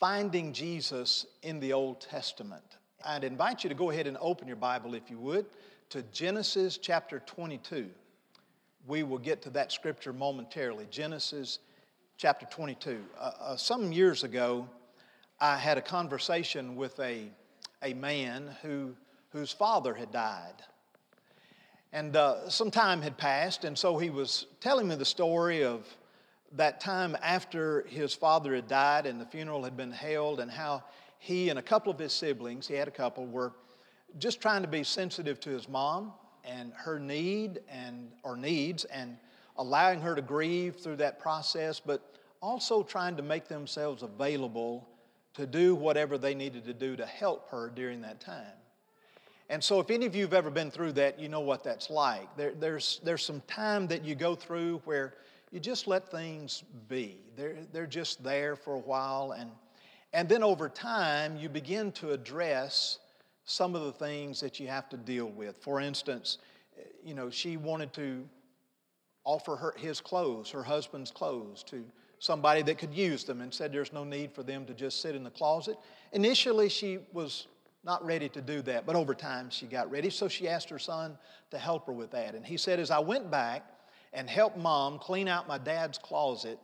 Finding 0.00 0.54
Jesus 0.54 1.26
in 1.42 1.60
the 1.60 1.74
Old 1.74 2.00
Testament. 2.00 2.64
I'd 3.04 3.22
invite 3.22 3.62
you 3.62 3.68
to 3.68 3.76
go 3.76 3.90
ahead 3.90 4.06
and 4.06 4.16
open 4.18 4.48
your 4.48 4.56
Bible, 4.56 4.94
if 4.94 5.10
you 5.10 5.18
would, 5.18 5.44
to 5.90 6.00
Genesis 6.04 6.78
chapter 6.78 7.18
22. 7.26 7.90
We 8.86 9.02
will 9.02 9.18
get 9.18 9.42
to 9.42 9.50
that 9.50 9.70
scripture 9.70 10.14
momentarily. 10.14 10.86
Genesis 10.90 11.58
chapter 12.16 12.46
22. 12.46 12.98
Uh, 13.18 13.30
uh, 13.40 13.56
some 13.56 13.92
years 13.92 14.24
ago, 14.24 14.66
I 15.38 15.58
had 15.58 15.76
a 15.76 15.82
conversation 15.82 16.76
with 16.76 16.98
a, 16.98 17.28
a 17.82 17.92
man 17.92 18.56
who, 18.62 18.94
whose 19.34 19.52
father 19.52 19.92
had 19.92 20.10
died. 20.10 20.62
And 21.92 22.16
uh, 22.16 22.48
some 22.48 22.70
time 22.70 23.02
had 23.02 23.18
passed, 23.18 23.64
and 23.64 23.76
so 23.76 23.98
he 23.98 24.08
was 24.08 24.46
telling 24.62 24.88
me 24.88 24.94
the 24.94 25.04
story 25.04 25.62
of 25.62 25.86
that 26.52 26.80
time 26.80 27.16
after 27.22 27.84
his 27.88 28.12
father 28.14 28.54
had 28.54 28.66
died 28.66 29.06
and 29.06 29.20
the 29.20 29.26
funeral 29.26 29.64
had 29.64 29.76
been 29.76 29.92
held, 29.92 30.40
and 30.40 30.50
how 30.50 30.82
he 31.18 31.48
and 31.48 31.58
a 31.58 31.62
couple 31.62 31.92
of 31.92 31.98
his 31.98 32.12
siblings, 32.12 32.66
he 32.66 32.74
had 32.74 32.88
a 32.88 32.92
couple, 32.92 33.26
were 33.26 33.52
just 34.18 34.40
trying 34.40 34.62
to 34.62 34.68
be 34.68 34.82
sensitive 34.82 35.38
to 35.40 35.50
his 35.50 35.68
mom 35.68 36.12
and 36.44 36.72
her 36.74 36.98
need 36.98 37.60
and 37.68 38.10
or 38.22 38.36
needs 38.36 38.84
and 38.84 39.16
allowing 39.58 40.00
her 40.00 40.14
to 40.14 40.22
grieve 40.22 40.76
through 40.76 40.96
that 40.96 41.20
process, 41.20 41.78
but 41.78 42.14
also 42.40 42.82
trying 42.82 43.16
to 43.16 43.22
make 43.22 43.46
themselves 43.46 44.02
available 44.02 44.88
to 45.34 45.46
do 45.46 45.74
whatever 45.74 46.18
they 46.18 46.34
needed 46.34 46.64
to 46.64 46.72
do 46.72 46.96
to 46.96 47.06
help 47.06 47.48
her 47.50 47.70
during 47.74 48.00
that 48.00 48.20
time. 48.20 48.56
And 49.48 49.62
so, 49.62 49.80
if 49.80 49.90
any 49.90 50.06
of 50.06 50.14
you 50.14 50.22
have 50.22 50.32
ever 50.32 50.50
been 50.50 50.70
through 50.70 50.92
that, 50.92 51.18
you 51.18 51.28
know 51.28 51.40
what 51.40 51.64
that's 51.64 51.90
like. 51.90 52.34
There, 52.36 52.52
there's, 52.52 53.00
there's 53.02 53.24
some 53.24 53.42
time 53.48 53.88
that 53.88 54.04
you 54.04 54.14
go 54.14 54.34
through 54.34 54.80
where 54.84 55.14
you 55.50 55.60
just 55.60 55.86
let 55.86 56.10
things 56.10 56.62
be. 56.88 57.18
They're, 57.36 57.56
they're 57.72 57.86
just 57.86 58.22
there 58.22 58.56
for 58.56 58.74
a 58.74 58.78
while. 58.78 59.32
And, 59.32 59.50
and 60.12 60.28
then 60.28 60.42
over 60.42 60.68
time, 60.68 61.36
you 61.36 61.48
begin 61.48 61.92
to 61.92 62.12
address 62.12 62.98
some 63.44 63.74
of 63.74 63.82
the 63.82 63.92
things 63.92 64.40
that 64.40 64.60
you 64.60 64.68
have 64.68 64.88
to 64.90 64.96
deal 64.96 65.26
with. 65.26 65.56
For 65.56 65.80
instance, 65.80 66.38
you 67.04 67.14
know, 67.14 67.30
she 67.30 67.56
wanted 67.56 67.92
to 67.94 68.24
offer 69.24 69.56
her, 69.56 69.74
his 69.76 70.00
clothes, 70.00 70.50
her 70.50 70.62
husband's 70.62 71.10
clothes, 71.10 71.64
to 71.64 71.84
somebody 72.20 72.62
that 72.62 72.78
could 72.78 72.94
use 72.94 73.24
them 73.24 73.40
and 73.40 73.52
said 73.52 73.72
there's 73.72 73.92
no 73.92 74.04
need 74.04 74.32
for 74.32 74.42
them 74.42 74.64
to 74.66 74.74
just 74.74 75.00
sit 75.00 75.16
in 75.16 75.24
the 75.24 75.30
closet. 75.30 75.76
Initially, 76.12 76.68
she 76.68 76.98
was 77.12 77.48
not 77.82 78.04
ready 78.04 78.28
to 78.28 78.42
do 78.42 78.62
that, 78.62 78.86
but 78.86 78.94
over 78.94 79.14
time 79.14 79.48
she 79.50 79.66
got 79.66 79.90
ready. 79.90 80.10
So 80.10 80.28
she 80.28 80.46
asked 80.46 80.68
her 80.68 80.78
son 80.78 81.16
to 81.50 81.58
help 81.58 81.86
her 81.86 81.92
with 81.92 82.10
that. 82.12 82.34
And 82.34 82.44
he 82.44 82.56
said, 82.56 82.78
as 82.78 82.90
I 82.90 82.98
went 82.98 83.30
back, 83.30 83.64
and 84.12 84.28
help 84.28 84.56
mom 84.56 84.98
clean 84.98 85.28
out 85.28 85.48
my 85.48 85.58
dad's 85.58 85.98
closet, 85.98 86.58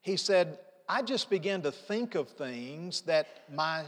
he 0.00 0.16
said, 0.16 0.58
I 0.88 1.02
just 1.02 1.28
began 1.30 1.62
to 1.62 1.72
think 1.72 2.14
of 2.14 2.28
things 2.28 3.02
that 3.02 3.44
my 3.52 3.84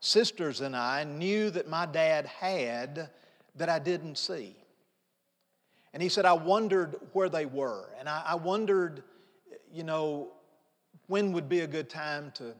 sisters 0.00 0.60
and 0.60 0.74
I 0.74 1.04
knew 1.04 1.50
that 1.50 1.68
my 1.68 1.86
dad 1.86 2.26
had 2.26 3.10
that 3.56 3.68
I 3.68 3.78
didn't 3.78 4.18
see. 4.18 4.56
And 5.92 6.02
he 6.02 6.08
said, 6.08 6.24
I 6.24 6.32
wondered 6.32 6.96
where 7.12 7.28
they 7.28 7.46
were. 7.46 7.90
And 7.98 8.08
I, 8.08 8.22
I 8.26 8.34
wondered, 8.36 9.02
you 9.72 9.84
know, 9.84 10.28
when 11.06 11.32
would 11.32 11.48
be 11.48 11.60
a 11.60 11.66
good 11.66 11.88
time 11.90 12.32
to 12.36 12.54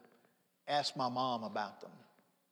ask 0.68 0.96
my 0.96 1.08
mom 1.08 1.44
about 1.44 1.80
them. 1.80 1.90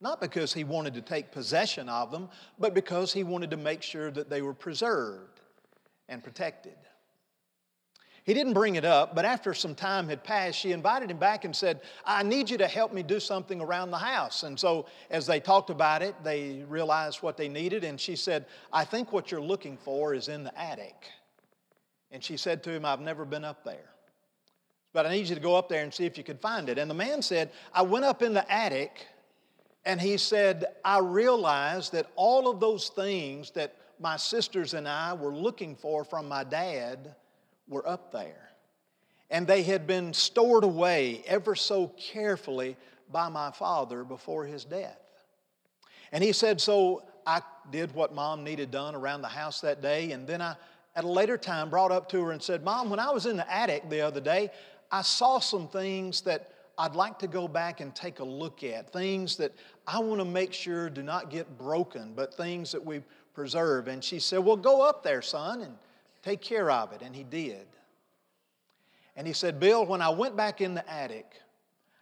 Not 0.01 0.21
because 0.21 0.55
he 0.55 0.63
wanted 0.63 0.95
to 0.95 1.01
take 1.01 1.33
possession 1.33 1.89
of 1.89 2.13
them, 2.13 2.29
but 2.59 2.73
because 2.73 3.13
he 3.13 3.25
wanted 3.25 3.51
to 3.51 3.57
make 3.57 3.83
sure 3.83 4.11
that 4.13 4.31
they 4.31 4.43
were 4.43 4.55
preserved 4.55 5.41
and 6.09 6.23
protected. 6.23 6.77
He 8.29 8.35
didn't 8.35 8.53
bring 8.53 8.75
it 8.75 8.85
up, 8.85 9.15
but 9.15 9.25
after 9.25 9.55
some 9.55 9.75
time 9.75 10.07
had 10.07 10.23
passed, 10.23 10.59
she 10.59 10.73
invited 10.73 11.11
him 11.11 11.17
back 11.17 11.47
and 11.47 11.57
said, 11.57 11.81
I 12.05 12.23
need 12.23 12.51
you 12.51 12.59
to 12.59 12.67
help 12.67 12.93
me 12.93 13.03
do 13.03 13.21
something 13.21 13.59
around 13.59 13.91
the 13.91 13.97
house. 13.97 14.43
And 14.43 14.61
so, 14.61 14.85
as 15.09 15.27
they 15.27 15.41
talked 15.41 15.71
about 15.71 16.03
it, 16.03 16.15
they 16.23 16.63
realized 16.69 17.23
what 17.23 17.39
they 17.39 17.49
needed. 17.49 17.85
And 17.85 17.99
she 17.99 18.17
said, 18.17 18.45
I 18.71 18.85
think 18.85 19.15
what 19.15 19.31
you're 19.31 19.41
looking 19.41 19.79
for 19.79 20.13
is 20.13 20.29
in 20.29 20.45
the 20.45 20.61
attic. 20.61 21.11
And 22.11 22.23
she 22.23 22.37
said 22.37 22.63
to 22.65 22.71
him, 22.71 22.85
I've 22.85 23.01
never 23.01 23.25
been 23.25 23.47
up 23.47 23.65
there. 23.65 23.89
But 24.93 25.07
I 25.07 25.11
need 25.11 25.27
you 25.27 25.35
to 25.35 25.41
go 25.41 25.57
up 25.57 25.71
there 25.71 25.83
and 25.83 25.95
see 25.95 26.05
if 26.05 26.19
you 26.19 26.23
could 26.23 26.39
find 26.39 26.69
it. 26.69 26.77
And 26.77 26.91
the 26.91 26.95
man 26.95 27.23
said, 27.23 27.51
I 27.73 27.81
went 27.81 28.05
up 28.05 28.21
in 28.21 28.35
the 28.35 28.53
attic, 28.53 29.07
and 29.87 29.99
he 29.99 30.19
said, 30.19 30.67
I 30.85 30.99
realized 30.99 31.93
that 31.93 32.11
all 32.15 32.51
of 32.51 32.61
those 32.61 32.91
things 32.91 33.53
that 33.53 33.75
my 33.99 34.19
sisters 34.19 34.75
and 34.75 34.87
I 34.87 35.15
were 35.15 35.35
looking 35.35 35.75
for 35.75 36.05
from 36.05 36.29
my 36.29 36.45
dad 36.45 37.15
were 37.69 37.87
up 37.87 38.13
there. 38.13 38.51
And 39.31 39.47
they 39.47 39.63
had 39.63 39.87
been 39.87 40.15
stored 40.15 40.65
away 40.65 41.23
ever 41.27 41.55
so 41.55 41.89
carefully 41.99 42.77
by 43.11 43.29
my 43.29 43.51
father 43.51 44.05
before 44.05 44.45
his 44.45 44.65
death. 44.65 44.99
And 46.13 46.25
he 46.25 46.33
said, 46.33 46.61
So 46.61 47.03
I 47.27 47.43
did 47.71 47.95
what 47.95 48.15
mom 48.15 48.45
needed 48.45 48.71
done 48.71 48.95
around 48.95 49.23
the 49.23 49.29
house 49.29 49.61
that 49.61 49.83
day. 49.83 50.13
And 50.13 50.27
then 50.27 50.41
I, 50.41 50.57
at 50.97 51.05
a 51.05 51.09
later 51.09 51.37
time, 51.37 51.69
brought 51.69 51.93
up 51.93 52.09
to 52.11 52.25
her 52.25 52.33
and 52.33 52.43
said, 52.43 52.65
Mom, 52.65 52.89
when 52.89 52.99
I 52.99 53.11
was 53.11 53.27
in 53.27 53.37
the 53.37 53.53
attic 53.53 53.89
the 53.91 54.01
other 54.01 54.21
day, 54.21 54.51
I 54.91 55.03
saw 55.03 55.39
some 55.39 55.69
things 55.69 56.23
that 56.23 56.51
I'd 56.79 56.95
like 56.95 57.19
to 57.19 57.27
go 57.27 57.49
back 57.49 57.81
and 57.81 57.95
take 57.95 58.21
a 58.21 58.25
look 58.25 58.65
at. 58.65 58.93
Things 58.93 59.37
that 59.37 59.53
I 59.87 59.99
want 59.99 60.21
to 60.21 60.25
make 60.25 60.53
sure 60.53 60.89
do 60.89 61.03
not 61.03 61.31
get 61.31 61.59
broken, 61.59 62.15
but 62.15 62.33
things 62.33 62.73
that 62.73 62.85
we 62.85 63.03
preserve. 63.35 63.89
And 63.89 64.03
she 64.03 64.19
said, 64.21 64.39
Well, 64.39 64.57
go 64.57 64.81
up 64.81 65.03
there, 65.03 65.21
son, 65.21 65.61
and 65.61 65.75
Take 66.23 66.41
care 66.41 66.71
of 66.71 66.93
it. 66.93 67.03
And 67.03 67.15
he 67.15 67.25
did. 67.25 67.67
And 69.17 69.27
he 69.27 69.33
said, 69.33 69.59
Bill, 69.59 69.85
when 69.85 70.01
I 70.01 70.11
went 70.11 70.37
back 70.37 70.61
in 70.61 70.75
the 70.75 70.89
attic, 70.91 71.33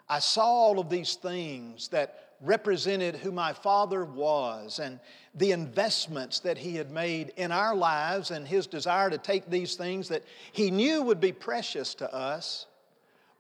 I 0.09 0.19
saw 0.19 0.45
all 0.45 0.79
of 0.79 0.91
these 0.91 1.15
things 1.15 1.89
that 1.89 2.27
represented 2.43 3.17
who 3.17 3.33
my 3.33 3.53
father 3.53 4.05
was 4.05 4.79
and 4.79 5.01
the 5.35 5.53
investments 5.53 6.41
that 6.41 6.59
he 6.59 6.77
had 6.77 6.91
made 6.91 7.33
in 7.37 7.51
our 7.51 7.75
lives 7.75 8.31
and 8.31 8.47
his 8.47 8.67
desire 8.67 9.09
to 9.09 9.19
take 9.19 9.49
these 9.49 9.75
things 9.75 10.09
that 10.09 10.23
he 10.53 10.71
knew 10.71 11.03
would 11.03 11.21
be 11.21 11.33
precious 11.33 11.95
to 11.95 12.15
us, 12.15 12.67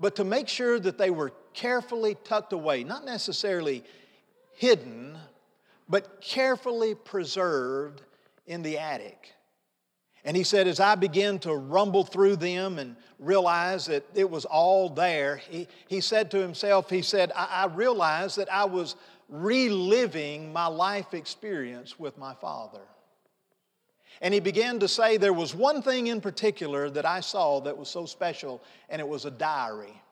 but 0.01 0.17
to 0.17 0.25
make 0.25 0.49
sure 0.49 0.81
that 0.81 0.99
they 0.99 1.11
were 1.11 1.33
carefully 1.53 2.17
tucked 2.25 2.53
away, 2.53 2.85
not 2.85 3.05
necessarily 3.05 3.85
hidden, 4.55 5.17
but 5.89 6.21
carefully 6.21 6.95
preserved 6.95 8.03
in 8.47 8.63
the 8.63 8.79
attic. 8.79 9.35
And 10.27 10.37
he 10.37 10.43
said, 10.43 10.67
as 10.67 10.81
I 10.81 10.97
began 10.97 11.39
to 11.41 11.55
rumble 11.55 12.03
through 12.03 12.37
them 12.37 12.81
and 12.81 12.97
realize 13.21 13.87
that 13.87 14.05
it 14.13 14.29
was 14.29 14.45
all 14.45 14.91
there, 14.91 15.37
he, 15.37 15.69
he 15.87 16.01
said 16.01 16.33
to 16.33 16.39
himself, 16.39 16.91
he 16.91 17.01
said, 17.01 17.31
I, 17.35 17.63
I 17.63 17.67
realized 17.67 18.37
that 18.39 18.53
I 18.53 18.65
was 18.65 18.97
reliving 19.29 20.53
my 20.53 20.67
life 20.67 21.15
experience 21.15 21.99
with 22.01 22.19
my 22.19 22.35
father. 22.35 22.81
And 24.21 24.35
he 24.35 24.41
began 24.41 24.81
to 24.81 24.89
say, 24.89 25.17
There 25.17 25.33
was 25.33 25.55
one 25.55 25.81
thing 25.81 26.09
in 26.09 26.21
particular 26.21 26.91
that 26.91 27.07
I 27.07 27.21
saw 27.21 27.61
that 27.61 27.77
was 27.77 27.89
so 27.89 28.05
special, 28.05 28.63
and 28.89 29.01
it 29.01 29.07
was 29.07 29.27
a 29.27 29.31
diary. 29.31 30.03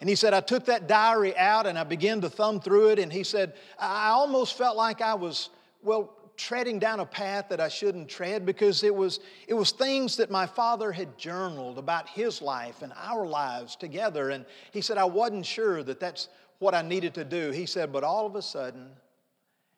And 0.00 0.08
he 0.08 0.16
said, 0.16 0.32
I 0.32 0.40
took 0.40 0.64
that 0.66 0.88
diary 0.88 1.36
out 1.36 1.66
and 1.66 1.78
I 1.78 1.84
began 1.84 2.20
to 2.22 2.30
thumb 2.30 2.60
through 2.60 2.90
it, 2.90 2.98
and 2.98 3.12
he 3.12 3.24
said, 3.24 3.54
I 3.78 4.08
almost 4.08 4.56
felt 4.56 4.76
like 4.76 5.02
I 5.02 5.14
was, 5.14 5.50
well, 5.82 6.16
treading 6.36 6.78
down 6.78 7.00
a 7.00 7.06
path 7.06 7.48
that 7.50 7.60
I 7.60 7.68
shouldn't 7.68 8.08
tread 8.08 8.44
because 8.46 8.82
it 8.82 8.94
was, 8.94 9.20
it 9.46 9.54
was 9.54 9.72
things 9.72 10.16
that 10.16 10.30
my 10.30 10.46
father 10.46 10.92
had 10.92 11.18
journaled 11.18 11.78
about 11.78 12.08
his 12.08 12.42
life 12.42 12.82
and 12.82 12.92
our 12.96 13.26
lives 13.26 13.76
together. 13.76 14.30
And 14.30 14.44
he 14.72 14.80
said, 14.80 14.98
I 14.98 15.04
wasn't 15.04 15.46
sure 15.46 15.82
that 15.82 16.00
that's 16.00 16.28
what 16.58 16.74
I 16.74 16.82
needed 16.82 17.14
to 17.14 17.24
do. 17.24 17.50
He 17.50 17.66
said, 17.66 17.92
but 17.92 18.04
all 18.04 18.26
of 18.26 18.36
a 18.36 18.42
sudden, 18.42 18.90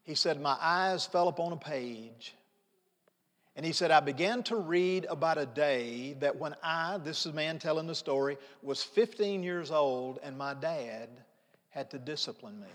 he 0.03 0.15
said, 0.15 0.41
my 0.41 0.57
eyes 0.61 1.07
fell 1.07 1.29
upon 1.29 1.53
a 1.53 1.57
page. 1.57 2.35
And 3.57 3.65
he 3.65 3.73
said, 3.73 3.91
I 3.91 4.01
began 4.01 4.43
to 4.45 4.57
read 4.57 5.07
about 5.09 5.39
a 5.39 5.47
day 5.47 6.17
that 6.21 6.37
when 6.37 6.55
I, 6.63 6.99
this 6.99 7.25
is 7.25 7.33
man 7.33 7.59
telling 7.59 7.87
the 7.87 7.95
story, 7.95 8.37
was 8.63 8.83
15 8.83 9.43
years 9.43 9.71
old 9.71 10.19
and 10.23 10.37
my 10.37 10.55
dad 10.55 11.09
had 11.71 11.91
to 11.91 11.99
discipline 11.99 12.61
me. 12.61 12.69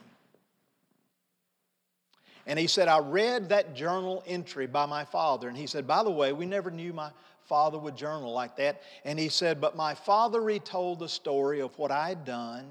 And 2.50 2.58
he 2.58 2.66
said, 2.66 2.88
I 2.88 2.98
read 2.98 3.50
that 3.50 3.76
journal 3.76 4.24
entry 4.26 4.66
by 4.66 4.88
my 4.88 5.06
father. 5.06 5.48
And 5.50 5.56
he 5.56 5.68
said, 5.68 5.86
By 5.86 6.04
the 6.04 6.10
way, 6.10 6.34
we 6.34 6.48
never 6.48 6.72
knew 6.72 6.92
my 6.92 7.12
father 7.44 7.78
would 7.78 7.96
journal 7.96 8.34
like 8.34 8.56
that. 8.56 8.82
And 9.06 9.20
he 9.20 9.30
said, 9.30 9.62
But 9.62 9.76
my 9.76 9.94
father 9.94 10.42
retold 10.42 10.98
the 10.98 11.08
story 11.08 11.60
of 11.60 11.78
what 11.78 11.92
I 11.92 12.10
had 12.10 12.26
done 12.26 12.66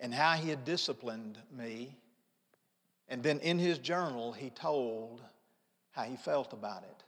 and 0.00 0.14
how 0.14 0.32
he 0.32 0.48
had 0.48 0.64
disciplined 0.64 1.36
me. 1.54 1.98
And 3.10 3.22
then 3.22 3.40
in 3.40 3.58
his 3.58 3.76
journal, 3.76 4.32
he 4.32 4.48
told 4.48 5.20
how 5.90 6.04
he 6.04 6.16
felt 6.16 6.54
about 6.54 6.82
it 6.84 7.04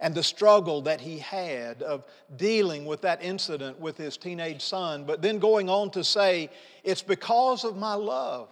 and 0.00 0.16
the 0.16 0.22
struggle 0.22 0.82
that 0.82 1.00
he 1.00 1.18
had 1.18 1.80
of 1.82 2.04
dealing 2.36 2.86
with 2.86 3.02
that 3.02 3.22
incident 3.22 3.78
with 3.78 3.96
his 3.96 4.16
teenage 4.16 4.62
son, 4.62 5.04
but 5.04 5.22
then 5.22 5.38
going 5.38 5.70
on 5.70 5.90
to 5.90 6.02
say, 6.02 6.50
It's 6.82 7.02
because 7.02 7.64
of 7.64 7.76
my 7.76 7.94
love 7.94 8.48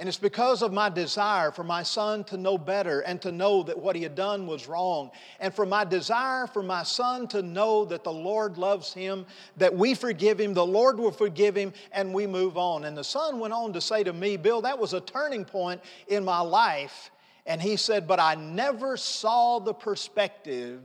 And 0.00 0.08
it's 0.08 0.16
because 0.16 0.62
of 0.62 0.72
my 0.72 0.88
desire 0.88 1.50
for 1.50 1.62
my 1.62 1.82
son 1.82 2.24
to 2.24 2.38
know 2.38 2.56
better 2.56 3.00
and 3.00 3.20
to 3.20 3.30
know 3.30 3.62
that 3.64 3.78
what 3.78 3.94
he 3.94 4.02
had 4.02 4.14
done 4.14 4.46
was 4.46 4.66
wrong. 4.66 5.10
And 5.40 5.52
for 5.52 5.66
my 5.66 5.84
desire 5.84 6.46
for 6.46 6.62
my 6.62 6.84
son 6.84 7.28
to 7.28 7.42
know 7.42 7.84
that 7.84 8.02
the 8.02 8.12
Lord 8.12 8.56
loves 8.56 8.94
him, 8.94 9.26
that 9.58 9.76
we 9.76 9.92
forgive 9.92 10.40
him, 10.40 10.54
the 10.54 10.64
Lord 10.64 10.98
will 10.98 11.10
forgive 11.10 11.54
him, 11.54 11.74
and 11.92 12.14
we 12.14 12.26
move 12.26 12.56
on. 12.56 12.84
And 12.84 12.96
the 12.96 13.04
son 13.04 13.38
went 13.38 13.52
on 13.52 13.74
to 13.74 13.80
say 13.82 14.02
to 14.02 14.14
me, 14.14 14.38
Bill, 14.38 14.62
that 14.62 14.78
was 14.78 14.94
a 14.94 15.02
turning 15.02 15.44
point 15.44 15.82
in 16.08 16.24
my 16.24 16.40
life. 16.40 17.10
And 17.44 17.60
he 17.60 17.76
said, 17.76 18.08
But 18.08 18.20
I 18.20 18.36
never 18.36 18.96
saw 18.96 19.58
the 19.58 19.74
perspective 19.74 20.80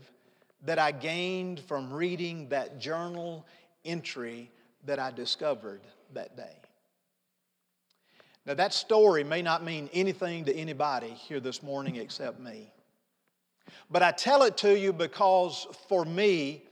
that 0.65 0.77
I 0.77 0.91
gained 0.91 1.61
from 1.61 1.93
reading 1.93 2.49
that 2.49 2.79
journal 2.79 3.45
entry 3.85 4.51
that 4.83 4.99
I 4.99 5.11
discovered 5.11 5.83
that 6.13 6.35
day. 6.35 6.64
Now, 8.45 8.53
that 8.53 8.73
story 8.73 9.23
may 9.23 9.41
not 9.41 9.63
mean 9.63 9.89
anything 9.91 10.45
to 10.45 10.55
anybody 10.55 11.09
here 11.09 11.39
this 11.39 11.63
morning 11.63 11.95
except 11.95 12.39
me. 12.39 12.71
But 13.89 14.03
I 14.03 14.11
tell 14.11 14.43
it 14.43 14.57
to 14.57 14.77
you 14.77 14.93
because 14.93 15.67
for 15.89 16.05
me, 16.05 16.63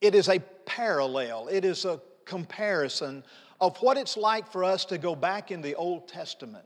it 0.00 0.14
is 0.14 0.28
a 0.28 0.40
parallel, 0.64 1.48
it 1.48 1.64
is 1.64 1.84
a 1.84 2.00
comparison 2.24 3.22
of 3.60 3.76
what 3.78 3.98
it's 3.98 4.16
like 4.16 4.50
for 4.50 4.64
us 4.64 4.86
to 4.86 4.96
go 4.96 5.14
back 5.14 5.50
in 5.50 5.60
the 5.60 5.74
Old 5.74 6.08
Testament 6.08 6.64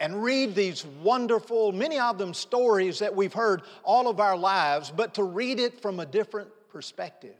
and 0.00 0.22
read 0.22 0.54
these 0.54 0.86
wonderful, 1.02 1.72
many 1.72 1.98
of 1.98 2.16
them 2.16 2.32
stories 2.32 2.98
that 3.00 3.14
we've 3.14 3.34
heard 3.34 3.62
all 3.84 4.08
of 4.08 4.18
our 4.18 4.36
lives, 4.36 4.90
but 4.90 5.14
to 5.14 5.22
read 5.22 5.60
it 5.60 5.80
from 5.80 6.00
a 6.00 6.06
different 6.06 6.48
perspective 6.70 7.36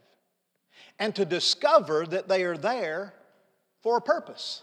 and 0.98 1.14
to 1.14 1.24
discover 1.24 2.06
that 2.06 2.28
they 2.28 2.44
are 2.44 2.56
there 2.56 3.14
for 3.82 3.96
a 3.96 4.00
purpose. 4.00 4.62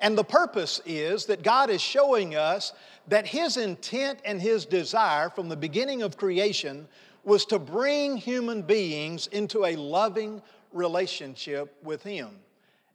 And 0.00 0.16
the 0.16 0.24
purpose 0.24 0.80
is 0.86 1.26
that 1.26 1.42
God 1.42 1.70
is 1.70 1.80
showing 1.80 2.34
us 2.34 2.72
that 3.08 3.26
His 3.26 3.56
intent 3.56 4.20
and 4.24 4.40
His 4.40 4.64
desire 4.66 5.30
from 5.30 5.48
the 5.48 5.56
beginning 5.56 6.02
of 6.02 6.16
creation 6.16 6.88
was 7.24 7.44
to 7.46 7.58
bring 7.58 8.16
human 8.16 8.62
beings 8.62 9.26
into 9.28 9.64
a 9.64 9.76
loving 9.76 10.42
relationship 10.72 11.76
with 11.82 12.02
Him. 12.02 12.30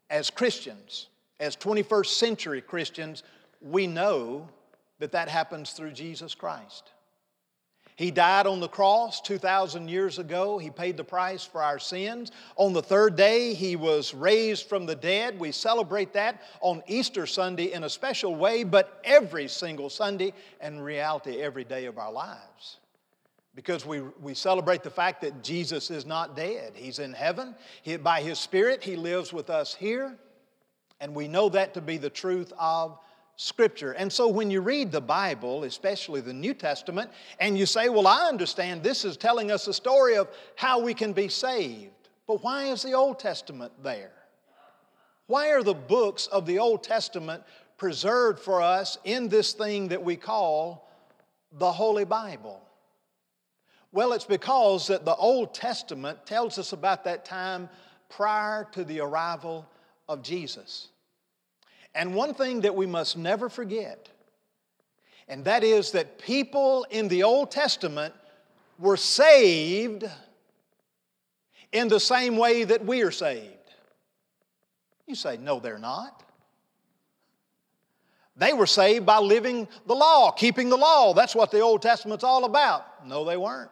As 0.09 0.29
Christians, 0.29 1.07
as 1.39 1.55
21st 1.55 2.07
century 2.07 2.61
Christians, 2.61 3.23
we 3.61 3.87
know 3.87 4.47
that 4.99 5.11
that 5.11 5.29
happens 5.29 5.71
through 5.71 5.91
Jesus 5.91 6.33
Christ. 6.33 6.91
He 7.97 8.11
died 8.11 8.45
on 8.45 8.59
the 8.59 8.67
cross 8.67 9.21
2,000 9.21 9.89
years 9.89 10.19
ago. 10.19 10.59
He 10.59 10.69
paid 10.69 10.97
the 10.97 11.03
price 11.03 11.43
for 11.43 11.63
our 11.63 11.79
sins. 11.79 12.31
On 12.55 12.71
the 12.71 12.81
third 12.81 13.15
day, 13.15 13.55
He 13.55 13.75
was 13.75 14.13
raised 14.13 14.69
from 14.69 14.85
the 14.85 14.95
dead. 14.95 15.39
We 15.39 15.51
celebrate 15.51 16.13
that 16.13 16.43
on 16.61 16.83
Easter 16.85 17.25
Sunday 17.25 17.73
in 17.73 17.83
a 17.83 17.89
special 17.89 18.35
way, 18.35 18.63
but 18.63 19.01
every 19.03 19.47
single 19.47 19.89
Sunday, 19.89 20.33
and 20.61 20.85
reality 20.85 21.41
every 21.41 21.63
day 21.63 21.85
of 21.85 21.97
our 21.97 22.11
lives. 22.11 22.77
Because 23.55 23.83
we, 23.83 24.01
we 24.21 24.35
celebrate 24.35 24.83
the 24.83 24.91
fact 24.91 25.21
that 25.21 25.43
Jesus 25.43 25.89
is 25.89 26.05
not 26.05 26.35
dead. 26.35 26.73
He's 26.75 26.99
in 26.99 27.13
heaven. 27.13 27.55
He, 27.81 27.97
by 27.97 28.21
His 28.21 28.37
Spirit, 28.37 28.83
He 28.83 28.95
lives 28.95 29.33
with 29.33 29.49
us 29.49 29.73
here. 29.73 30.15
And 31.01 31.15
we 31.15 31.27
know 31.27 31.49
that 31.49 31.73
to 31.73 31.81
be 31.81 31.97
the 31.97 32.11
truth 32.11 32.53
of 32.59 32.99
Scripture. 33.37 33.91
And 33.91 34.11
so 34.11 34.27
when 34.27 34.49
you 34.49 34.61
read 34.61 34.91
the 34.91 34.99
Bible, 34.99 35.63
especially 35.63 36.21
the 36.21 36.33
New 36.33 36.55
Testament, 36.55 37.11
and 37.39 37.57
you 37.57 37.67
say, 37.67 37.87
Well, 37.87 38.07
I 38.07 38.27
understand 38.27 38.81
this 38.81 39.05
is 39.05 39.15
telling 39.15 39.51
us 39.51 39.67
a 39.67 39.73
story 39.73 40.17
of 40.17 40.27
how 40.55 40.79
we 40.79 40.93
can 40.93 41.13
be 41.13 41.27
saved. 41.29 41.91
But 42.25 42.43
why 42.43 42.65
is 42.65 42.81
the 42.81 42.93
Old 42.93 43.19
Testament 43.19 43.71
there? 43.83 44.11
Why 45.27 45.51
are 45.51 45.61
the 45.61 45.75
books 45.75 46.27
of 46.27 46.45
the 46.45 46.59
Old 46.59 46.83
Testament 46.83 47.43
preserved 47.77 48.39
for 48.39 48.61
us 48.61 48.97
in 49.03 49.29
this 49.29 49.53
thing 49.53 49.89
that 49.89 50.03
we 50.03 50.15
call 50.15 50.89
the 51.53 51.71
Holy 51.71 52.05
Bible? 52.05 52.59
Well, 53.91 54.13
it's 54.13 54.25
because 54.25 54.87
that 54.87 55.05
the 55.05 55.15
Old 55.15 55.53
Testament 55.53 56.25
tells 56.25 56.57
us 56.57 56.73
about 56.73 57.03
that 57.03 57.23
time 57.23 57.69
prior 58.09 58.67
to 58.71 58.83
the 58.83 58.99
arrival 58.99 59.65
of 60.09 60.23
Jesus. 60.23 60.89
And 61.97 62.13
one 62.13 62.35
thing 62.35 62.61
that 62.61 62.75
we 62.75 62.85
must 62.85 63.17
never 63.17 63.49
forget, 63.49 64.07
and 65.27 65.43
that 65.45 65.63
is 65.63 65.91
that 65.93 66.19
people 66.19 66.85
in 66.91 67.07
the 67.07 67.23
Old 67.23 67.49
Testament 67.49 68.13
were 68.77 68.97
saved 68.97 70.05
in 71.71 71.87
the 71.87 71.99
same 71.99 72.37
way 72.37 72.63
that 72.65 72.85
we 72.85 73.01
are 73.01 73.09
saved. 73.09 73.51
You 75.07 75.15
say, 75.15 75.37
no, 75.37 75.59
they're 75.59 75.79
not. 75.79 76.23
They 78.35 78.53
were 78.53 78.67
saved 78.67 79.03
by 79.03 79.17
living 79.17 79.67
the 79.87 79.95
law, 79.95 80.29
keeping 80.29 80.69
the 80.69 80.77
law. 80.77 81.15
That's 81.15 81.33
what 81.33 81.49
the 81.49 81.61
Old 81.61 81.81
Testament's 81.81 82.23
all 82.23 82.45
about. 82.45 83.07
No, 83.07 83.25
they 83.25 83.37
weren't. 83.37 83.71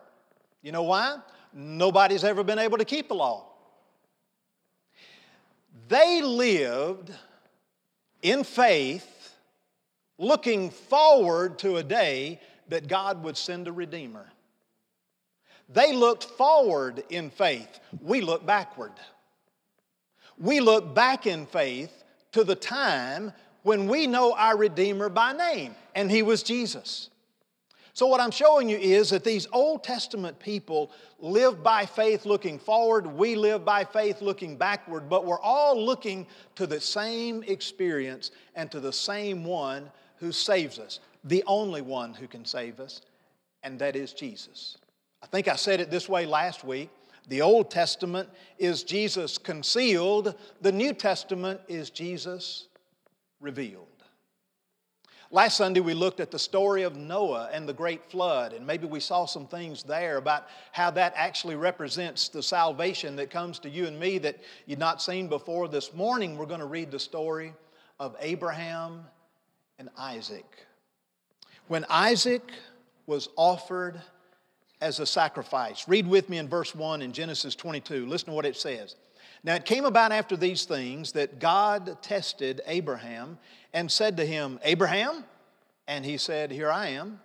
You 0.64 0.72
know 0.72 0.84
why? 0.84 1.18
Nobody's 1.54 2.24
ever 2.24 2.44
been 2.44 2.58
able 2.58 2.80
to 2.80 2.86
keep 2.86 3.08
the 3.08 3.14
law. 3.14 3.52
They 5.88 6.24
lived 6.24 7.12
in 8.26 8.44
faith, 8.44 9.36
looking 10.18 10.72
forward 10.72 11.60
to 11.60 11.78
a 11.78 11.84
day 11.84 12.40
that 12.70 12.88
God 12.88 13.24
would 13.24 13.38
send 13.38 13.68
a 13.68 13.72
Redeemer. 13.72 14.26
They 15.70 15.94
looked 15.94 16.24
forward 16.24 17.04
in 17.12 17.30
faith. 17.30 17.80
We 18.02 18.22
look 18.22 18.44
backward. 18.44 18.94
We 20.40 20.60
look 20.60 20.96
back 20.96 21.28
in 21.28 21.46
faith 21.46 22.04
to 22.32 22.44
the 22.44 22.56
time 22.56 23.32
when 23.62 23.88
we 23.88 24.08
know 24.08 24.34
our 24.34 24.58
Redeemer 24.58 25.10
by 25.10 25.32
name, 25.34 25.76
and 25.94 26.10
He 26.10 26.24
was 26.24 26.42
Jesus. 26.42 27.12
So, 27.96 28.08
what 28.08 28.20
I'm 28.20 28.30
showing 28.30 28.68
you 28.68 28.78
is 28.78 29.12
that 29.12 29.24
these 29.24 29.48
Old 29.54 29.82
Testament 29.82 30.38
people 30.38 30.92
live 31.18 31.64
by 31.64 31.86
faith 31.86 32.26
looking 32.26 32.60
forward, 32.60 33.08
we 33.08 33.36
live 33.36 33.64
by 33.64 33.86
faith 33.86 34.22
looking 34.22 34.58
backward, 34.58 35.08
but 35.08 35.26
we're 35.26 35.40
all 35.40 35.82
looking 35.82 36.28
to 36.56 36.68
the 36.68 36.82
same 36.82 37.42
experience 37.44 38.32
and 38.54 38.70
to 38.70 38.82
the 38.82 38.92
same 38.92 39.46
one 39.46 39.90
who 40.18 40.34
saves 40.34 40.78
us, 40.78 41.00
the 41.24 41.42
only 41.48 41.82
one 41.82 42.14
who 42.14 42.28
can 42.28 42.44
save 42.44 42.82
us, 42.82 43.00
and 43.64 43.80
that 43.80 43.96
is 43.96 44.12
Jesus. 44.12 44.76
I 45.24 45.28
think 45.28 45.48
I 45.48 45.56
said 45.56 45.80
it 45.80 45.90
this 45.90 46.10
way 46.10 46.26
last 46.26 46.66
week. 46.66 46.90
The 47.30 47.42
Old 47.42 47.72
Testament 47.72 48.28
is 48.60 48.84
Jesus 48.84 49.38
concealed, 49.38 50.36
the 50.60 50.72
New 50.74 50.92
Testament 50.92 51.62
is 51.70 51.92
Jesus 51.92 52.68
revealed. 53.40 53.95
Last 55.36 55.58
Sunday, 55.58 55.82
we 55.82 55.94
looked 55.94 56.22
at 56.22 56.32
the 56.32 56.40
story 56.40 56.84
of 56.84 56.96
Noah 56.96 57.50
and 57.52 57.68
the 57.68 57.74
great 57.74 58.10
flood, 58.10 58.54
and 58.54 58.66
maybe 58.66 58.88
we 58.88 59.02
saw 59.02 59.26
some 59.26 59.48
things 59.48 59.84
there 59.84 60.16
about 60.16 60.48
how 60.72 60.90
that 60.92 61.12
actually 61.18 61.58
represents 61.58 62.30
the 62.30 62.42
salvation 62.42 63.18
that 63.18 63.30
comes 63.32 63.60
to 63.60 63.70
you 63.70 63.86
and 63.86 64.00
me 64.00 64.18
that 64.20 64.40
you'd 64.66 64.80
not 64.80 65.02
seen 65.02 65.28
before. 65.28 65.68
This 65.68 65.94
morning, 65.94 66.38
we're 66.38 66.46
going 66.46 66.62
to 66.62 66.66
read 66.66 66.90
the 66.90 67.02
story 67.02 67.54
of 68.00 68.16
Abraham 68.22 69.04
and 69.78 69.90
Isaac. 69.98 70.46
When 71.68 71.86
Isaac 71.90 72.50
was 73.06 73.28
offered 73.36 74.00
as 74.82 75.00
a 75.00 75.06
sacrifice, 75.06 75.88
read 75.88 76.08
with 76.08 76.30
me 76.30 76.38
in 76.38 76.48
verse 76.48 76.76
1 76.76 77.02
in 77.02 77.14
Genesis 77.14 77.56
22. 77.56 78.06
Listen 78.06 78.28
to 78.28 78.32
what 78.34 78.46
it 78.46 78.56
says. 78.56 78.96
Now, 79.44 79.56
it 79.56 79.66
came 79.66 79.86
about 79.86 80.12
after 80.12 80.36
these 80.36 80.66
things 80.66 81.12
that 81.12 81.40
God 81.40 82.02
tested 82.02 82.62
Abraham 82.66 83.38
and 83.74 83.92
said 83.92 84.18
to 84.18 84.26
him, 84.26 84.60
Abraham? 84.64 85.24
And 85.88 86.04
he 86.04 86.18
said, 86.18 86.52
Here 86.52 86.72
I 86.72 86.88
am. 86.88 87.20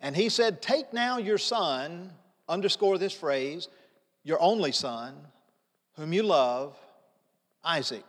And 0.00 0.14
he 0.14 0.28
said, 0.28 0.60
Take 0.60 0.92
now 0.92 1.18
your 1.18 1.38
son, 1.38 2.12
underscore 2.48 2.98
this 2.98 3.14
phrase, 3.14 3.68
your 4.22 4.40
only 4.40 4.72
son, 4.72 5.14
whom 5.96 6.12
you 6.12 6.22
love, 6.22 6.76
Isaac, 7.64 8.04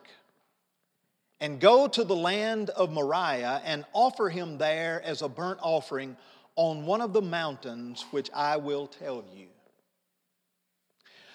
and 1.39 1.59
go 1.59 1.87
to 1.87 2.03
the 2.03 2.15
land 2.15 2.69
of 2.71 2.91
Moriah 2.91 3.61
and 3.63 3.85
offer 3.93 4.29
him 4.29 4.57
there 4.57 5.01
as 5.05 5.21
a 5.21 5.29
burnt 5.29 5.59
offering 5.61 6.17
on 6.55 6.85
one 6.85 7.01
of 7.01 7.13
the 7.13 7.21
mountains 7.21 8.05
which 8.11 8.29
I 8.33 8.57
will 8.57 8.87
tell 8.87 9.23
you. 9.33 9.47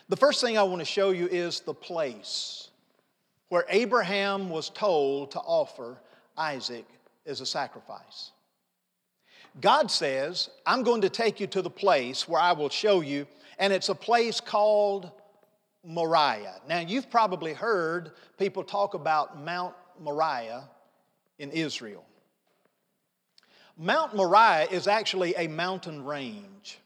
The 0.08 0.16
first 0.16 0.40
thing 0.40 0.58
I 0.58 0.62
want 0.62 0.80
to 0.80 0.84
show 0.84 1.10
you 1.10 1.28
is 1.28 1.60
the 1.60 1.74
place 1.74 2.68
where 3.48 3.64
Abraham 3.68 4.48
was 4.48 4.70
told 4.70 5.32
to 5.32 5.38
offer 5.40 5.98
Isaac 6.36 6.86
as 7.26 7.40
a 7.40 7.46
sacrifice. 7.46 8.32
God 9.60 9.90
says, 9.90 10.50
I'm 10.66 10.82
going 10.82 11.00
to 11.02 11.08
take 11.08 11.40
you 11.40 11.46
to 11.48 11.62
the 11.62 11.70
place 11.70 12.28
where 12.28 12.40
I 12.40 12.52
will 12.52 12.68
show 12.68 13.00
you, 13.00 13.26
and 13.58 13.72
it's 13.72 13.88
a 13.88 13.94
place 13.94 14.40
called 14.40 15.10
Moriah. 15.84 16.60
Now, 16.68 16.80
you've 16.80 17.10
probably 17.10 17.52
heard 17.52 18.12
people 18.38 18.62
talk 18.62 18.94
about 18.94 19.42
Mount 19.42 19.74
Moriah 19.98 20.68
in 21.38 21.50
Israel. 21.50 22.04
Mount 23.80 24.14
Moriah 24.14 24.68
is 24.70 24.86
actually 24.86 25.34
a 25.36 25.48
mountain 25.48 26.04
range. 26.04 26.78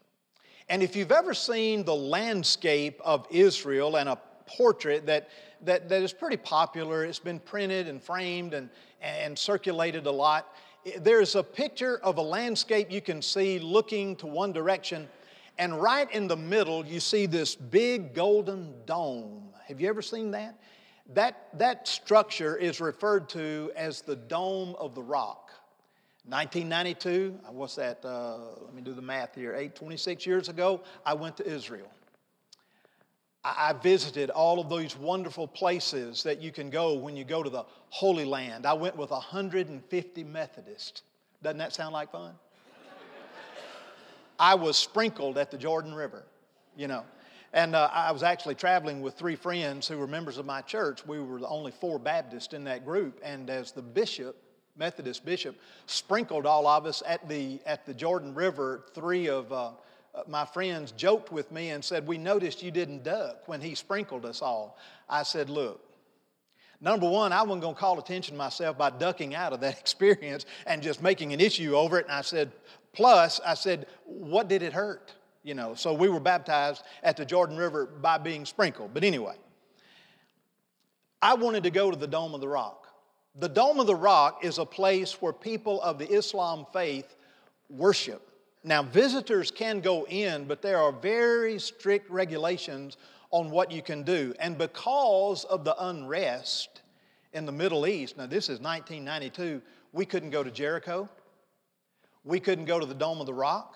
And 0.69 0.81
if 0.81 0.95
you've 0.95 1.11
ever 1.11 1.33
seen 1.33 1.83
the 1.83 1.93
landscape 1.93 3.01
of 3.03 3.27
Israel 3.29 3.97
and 3.97 4.07
a 4.07 4.17
portrait 4.47 5.05
that 5.05 5.27
that, 5.65 5.89
that 5.89 6.01
is 6.01 6.13
pretty 6.13 6.37
popular. 6.37 7.03
It's 7.03 7.19
been 7.19 7.39
printed 7.39 7.87
and 7.87 8.01
framed 8.01 8.53
and, 8.53 8.69
and 9.01 9.37
circulated 9.37 10.05
a 10.05 10.11
lot. 10.11 10.55
There's 10.99 11.35
a 11.35 11.43
picture 11.43 11.99
of 12.03 12.17
a 12.17 12.21
landscape 12.21 12.91
you 12.91 13.01
can 13.01 13.21
see 13.21 13.59
looking 13.59 14.15
to 14.17 14.27
one 14.27 14.53
direction, 14.53 15.07
and 15.57 15.81
right 15.81 16.11
in 16.11 16.27
the 16.27 16.37
middle, 16.37 16.85
you 16.85 16.99
see 16.99 17.25
this 17.25 17.55
big 17.55 18.13
golden 18.13 18.73
dome. 18.85 19.49
Have 19.67 19.81
you 19.81 19.89
ever 19.89 20.01
seen 20.01 20.31
that? 20.31 20.59
That, 21.13 21.47
that 21.57 21.87
structure 21.87 22.55
is 22.55 22.79
referred 22.79 23.29
to 23.29 23.71
as 23.75 24.01
the 24.01 24.15
Dome 24.15 24.75
of 24.79 24.95
the 24.95 25.01
Rock. 25.01 25.44
1992, 26.27 27.39
uh, 27.47 27.51
what's 27.51 27.75
that? 27.75 28.03
Uh, 28.03 28.37
let 28.63 28.73
me 28.73 28.81
do 28.81 28.93
the 28.93 29.01
math 29.01 29.35
here. 29.35 29.53
Eight, 29.55 29.75
26 29.75 30.25
years 30.25 30.49
ago, 30.49 30.81
I 31.05 31.13
went 31.13 31.37
to 31.37 31.47
Israel. 31.47 31.91
I, 33.43 33.69
I 33.69 33.73
visited 33.73 34.31
all 34.31 34.59
of 34.59 34.67
those 34.67 34.97
wonderful 34.97 35.47
places 35.47 36.23
that 36.23 36.41
you 36.41 36.51
can 36.51 36.71
go 36.71 36.95
when 36.95 37.15
you 37.15 37.25
go 37.25 37.43
to 37.43 37.49
the 37.49 37.63
Holy 37.89 38.25
Land. 38.25 38.65
I 38.65 38.73
went 38.73 38.95
with 38.95 39.11
150 39.11 40.23
Methodists. 40.23 41.03
Doesn't 41.43 41.59
that 41.59 41.73
sound 41.73 41.93
like 41.93 42.11
fun? 42.11 42.33
I 44.39 44.55
was 44.55 44.77
sprinkled 44.77 45.37
at 45.37 45.51
the 45.51 45.57
Jordan 45.57 45.93
River, 45.93 46.25
you 46.75 46.87
know. 46.87 47.03
And 47.53 47.75
uh, 47.75 47.89
I 47.93 48.11
was 48.11 48.23
actually 48.23 48.55
traveling 48.55 48.99
with 48.99 49.13
three 49.13 49.35
friends 49.35 49.87
who 49.87 49.97
were 49.97 50.07
members 50.07 50.39
of 50.39 50.45
my 50.45 50.61
church. 50.61 51.05
We 51.05 51.19
were 51.19 51.39
the 51.39 51.47
only 51.47 51.71
four 51.71 51.99
Baptists 51.99 52.53
in 52.53 52.63
that 52.65 52.83
group. 52.83 53.21
And 53.23 53.49
as 53.49 53.71
the 53.71 53.81
bishop, 53.81 54.35
Methodist 54.77 55.25
bishop, 55.25 55.55
sprinkled 55.85 56.45
all 56.45 56.67
of 56.67 56.85
us 56.85 57.01
at 57.07 57.27
the, 57.29 57.59
at 57.65 57.85
the 57.85 57.93
Jordan 57.93 58.33
River, 58.35 58.85
three 58.93 59.29
of 59.29 59.51
uh, 59.51 59.71
uh 60.13 60.23
my 60.27 60.45
friends 60.45 60.91
joked 60.91 61.31
with 61.31 61.51
me 61.51 61.69
and 61.69 61.83
said, 61.83 62.07
We 62.07 62.17
noticed 62.17 62.61
you 62.61 62.71
didn't 62.71 63.03
duck 63.03 63.47
when 63.47 63.61
he 63.61 63.75
sprinkled 63.75 64.25
us 64.25 64.41
all. 64.41 64.77
I 65.09 65.23
said, 65.23 65.49
Look, 65.49 65.81
Number 66.81 67.09
one, 67.09 67.31
I 67.31 67.41
wasn't 67.41 67.61
going 67.61 67.73
to 67.73 67.79
call 67.79 67.97
attention 67.99 68.33
to 68.33 68.37
myself 68.37 68.77
by 68.77 68.89
ducking 68.89 69.33
out 69.33 69.53
of 69.53 69.61
that 69.61 69.79
experience 69.79 70.45
and 70.67 70.81
just 70.81 71.01
making 71.01 71.33
an 71.33 71.39
issue 71.39 71.73
over 71.73 71.97
it. 71.99 72.05
And 72.05 72.13
I 72.13 72.21
said, 72.21 72.51
plus, 72.91 73.39
I 73.45 73.53
said, 73.53 73.87
what 74.05 74.49
did 74.49 74.61
it 74.61 74.73
hurt? 74.73 75.13
you 75.45 75.53
know. 75.53 75.75
So 75.75 75.93
we 75.93 76.09
were 76.09 76.19
baptized 76.19 76.83
at 77.03 77.15
the 77.15 77.23
Jordan 77.23 77.55
River 77.55 77.85
by 77.85 78.17
being 78.17 78.43
sprinkled. 78.43 78.93
But 78.93 79.05
anyway, 79.05 79.35
I 81.21 81.35
wanted 81.35 81.63
to 81.63 81.69
go 81.69 81.89
to 81.89 81.95
the 81.95 82.07
Dome 82.07 82.33
of 82.33 82.41
the 82.41 82.47
Rock. 82.49 82.84
The 83.37 83.49
Dome 83.49 83.81
of 83.81 83.87
the 83.87 83.95
Rock 83.95 84.45
is 84.45 84.59
a 84.59 84.65
place 84.65 85.21
where 85.21 85.33
people 85.33 85.81
of 85.81 85.99
the 85.99 86.09
Islam 86.09 86.65
faith 86.71 87.17
worship. 87.69 88.31
Now, 88.63 88.81
visitors 88.81 89.51
can 89.51 89.81
go 89.81 90.07
in, 90.07 90.45
but 90.45 90.61
there 90.61 90.77
are 90.77 90.93
very 90.93 91.59
strict 91.59 92.09
regulations 92.09 92.95
on 93.31 93.51
what 93.51 93.71
you 93.71 93.81
can 93.81 94.03
do. 94.03 94.33
And 94.39 94.57
because 94.57 95.43
of 95.43 95.65
the 95.65 95.75
unrest 95.85 96.81
in 97.33 97.45
the 97.45 97.51
Middle 97.51 97.85
East, 97.85 98.17
now 98.17 98.25
this 98.25 98.45
is 98.45 98.61
1992, 98.61 99.61
we 99.91 100.05
couldn't 100.05 100.29
go 100.29 100.41
to 100.41 100.49
Jericho. 100.49 101.09
We 102.23 102.39
couldn't 102.39 102.65
go 102.65 102.79
to 102.79 102.85
the 102.85 102.95
Dome 102.95 103.19
of 103.19 103.25
the 103.25 103.33
Rock. 103.33 103.75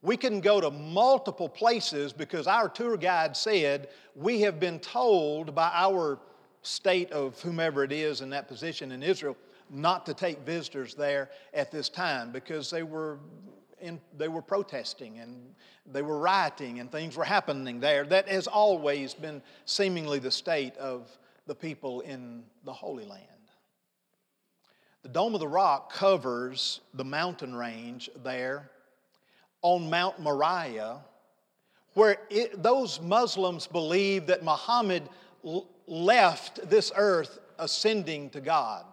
We 0.00 0.16
can 0.16 0.40
go 0.40 0.60
to 0.62 0.70
multiple 0.70 1.50
places 1.50 2.14
because 2.14 2.46
our 2.46 2.70
tour 2.70 2.96
guide 2.96 3.36
said 3.36 3.88
we 4.16 4.40
have 4.40 4.58
been 4.58 4.80
told 4.80 5.54
by 5.54 5.70
our 5.74 6.18
state 6.64 7.12
of 7.12 7.40
whomever 7.42 7.84
it 7.84 7.92
is 7.92 8.20
in 8.20 8.30
that 8.30 8.48
position 8.48 8.92
in 8.92 9.02
Israel 9.02 9.36
not 9.70 10.06
to 10.06 10.14
take 10.14 10.40
visitors 10.40 10.94
there 10.94 11.30
at 11.52 11.70
this 11.70 11.88
time 11.88 12.30
because 12.32 12.70
they 12.70 12.82
were 12.82 13.18
in, 13.80 14.00
they 14.16 14.28
were 14.28 14.42
protesting 14.42 15.18
and 15.18 15.54
they 15.92 16.02
were 16.02 16.18
rioting 16.18 16.80
and 16.80 16.90
things 16.90 17.16
were 17.16 17.24
happening 17.24 17.80
there. 17.80 18.04
That 18.04 18.28
has 18.28 18.46
always 18.46 19.14
been 19.14 19.42
seemingly 19.66 20.18
the 20.18 20.30
state 20.30 20.76
of 20.76 21.10
the 21.46 21.54
people 21.54 22.00
in 22.00 22.44
the 22.64 22.72
Holy 22.72 23.04
Land. 23.04 23.20
The 25.02 25.10
Dome 25.10 25.34
of 25.34 25.40
the 25.40 25.48
Rock 25.48 25.92
covers 25.92 26.80
the 26.94 27.04
mountain 27.04 27.54
range 27.54 28.08
there 28.22 28.70
on 29.60 29.90
Mount 29.90 30.18
Moriah, 30.18 31.00
where 31.92 32.16
it, 32.30 32.62
those 32.62 33.00
Muslims 33.00 33.66
believe 33.66 34.26
that 34.26 34.42
Muhammad 34.42 35.02
left 35.86 36.68
this 36.68 36.92
earth 36.96 37.38
ascending 37.58 38.30
to 38.30 38.40
God. 38.40 38.84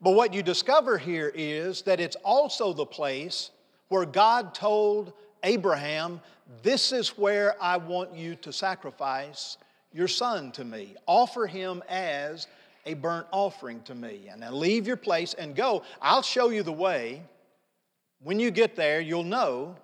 But 0.00 0.12
what 0.12 0.34
you 0.34 0.42
discover 0.42 0.98
here 0.98 1.32
is 1.34 1.82
that 1.82 2.00
it's 2.00 2.16
also 2.16 2.72
the 2.72 2.86
place 2.86 3.50
where 3.88 4.04
God 4.04 4.54
told 4.54 5.12
Abraham, 5.42 6.20
This 6.62 6.92
is 6.92 7.16
where 7.16 7.60
I 7.62 7.76
want 7.76 8.14
you 8.14 8.34
to 8.36 8.52
sacrifice 8.52 9.56
your 9.92 10.08
son 10.08 10.52
to 10.52 10.64
me. 10.64 10.94
Offer 11.06 11.46
him 11.46 11.82
as 11.88 12.46
a 12.84 12.94
burnt 12.94 13.26
offering 13.32 13.82
to 13.82 13.94
me. 13.94 14.28
And 14.30 14.40
now 14.40 14.52
leave 14.52 14.86
your 14.86 14.96
place 14.96 15.34
and 15.34 15.56
go. 15.56 15.82
I'll 16.00 16.22
show 16.22 16.50
you 16.50 16.62
the 16.62 16.72
way. 16.72 17.22
When 18.22 18.38
you 18.38 18.50
get 18.50 18.76
there, 18.76 19.00
you'll 19.00 19.24
know, 19.24 19.76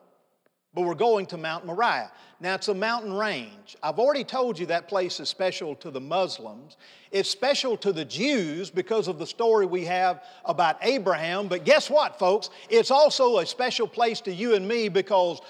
but 0.75 0.83
we're 0.83 0.95
going 0.95 1.27
to 1.27 1.37
Mount 1.37 1.67
Moriah. 1.67 2.11
Now, 2.41 2.55
it's 2.55 2.69
a 2.69 2.75
mountain 2.75 3.13
range. 3.13 3.77
I've 3.83 3.99
already 3.99 4.25
told 4.25 4.59
you 4.59 4.67
that 4.67 4.89
place 4.89 5.21
is 5.21 5.29
special 5.29 5.75
to 5.77 5.91
the 5.91 6.01
Muslims. 6.01 6.77
It's 7.11 7.29
special 7.29 7.77
to 7.79 7.93
the 7.93 8.05
Jews 8.05 8.71
because 8.71 9.07
of 9.07 9.19
the 9.19 9.27
story 9.27 9.67
we 9.67 9.85
have 9.85 10.25
about 10.45 10.79
Abraham. 10.83 11.47
But 11.47 11.65
guess 11.65 11.91
what, 11.91 12.19
folks? 12.19 12.51
It's 12.71 12.91
also 12.91 13.39
a 13.39 13.47
special 13.47 13.87
place 13.87 14.21
to 14.23 14.33
you 14.33 14.55
and 14.55 14.67
me 14.67 14.89
because 14.89 15.41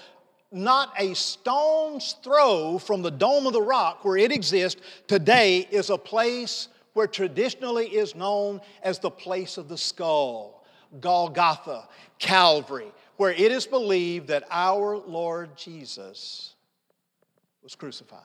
not 0.51 0.93
a 0.99 1.15
stone's 1.15 2.15
throw 2.23 2.77
from 2.77 3.01
the 3.01 3.09
Dome 3.09 3.47
of 3.47 3.53
the 3.53 3.61
Rock 3.61 4.05
where 4.05 4.17
it 4.17 4.31
exists 4.31 4.81
today 5.07 5.67
is 5.71 5.89
a 5.89 5.97
place 5.97 6.67
where 6.93 7.07
traditionally 7.07 7.87
is 7.87 8.13
known 8.13 8.61
as 8.83 8.99
the 8.99 9.09
place 9.09 9.57
of 9.57 9.67
the 9.67 9.77
skull. 9.77 10.63
Golgotha, 10.99 11.87
Calvary, 12.19 12.91
where 13.23 13.31
it 13.31 13.53
is 13.53 13.65
believed 13.65 14.27
that 14.27 14.43
our 14.51 14.97
Lord 14.97 15.55
Jesus 15.55 16.55
was 17.63 17.73
crucified. 17.73 18.19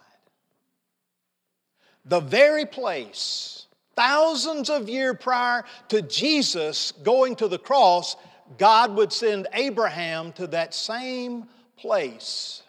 The 2.05 2.19
very 2.19 2.67
place, 2.67 3.69
thousands 3.95 4.69
of 4.69 4.89
years 4.89 5.15
prior 5.21 5.65
to 5.91 6.03
Jesus 6.03 6.91
going 7.05 7.37
to 7.37 7.47
the 7.47 7.61
cross, 7.61 8.17
God 8.59 8.97
would 8.97 9.13
send 9.13 9.47
Abraham 9.53 10.33
to 10.33 10.49
that 10.49 10.75
same 10.75 11.47
place 11.77 12.65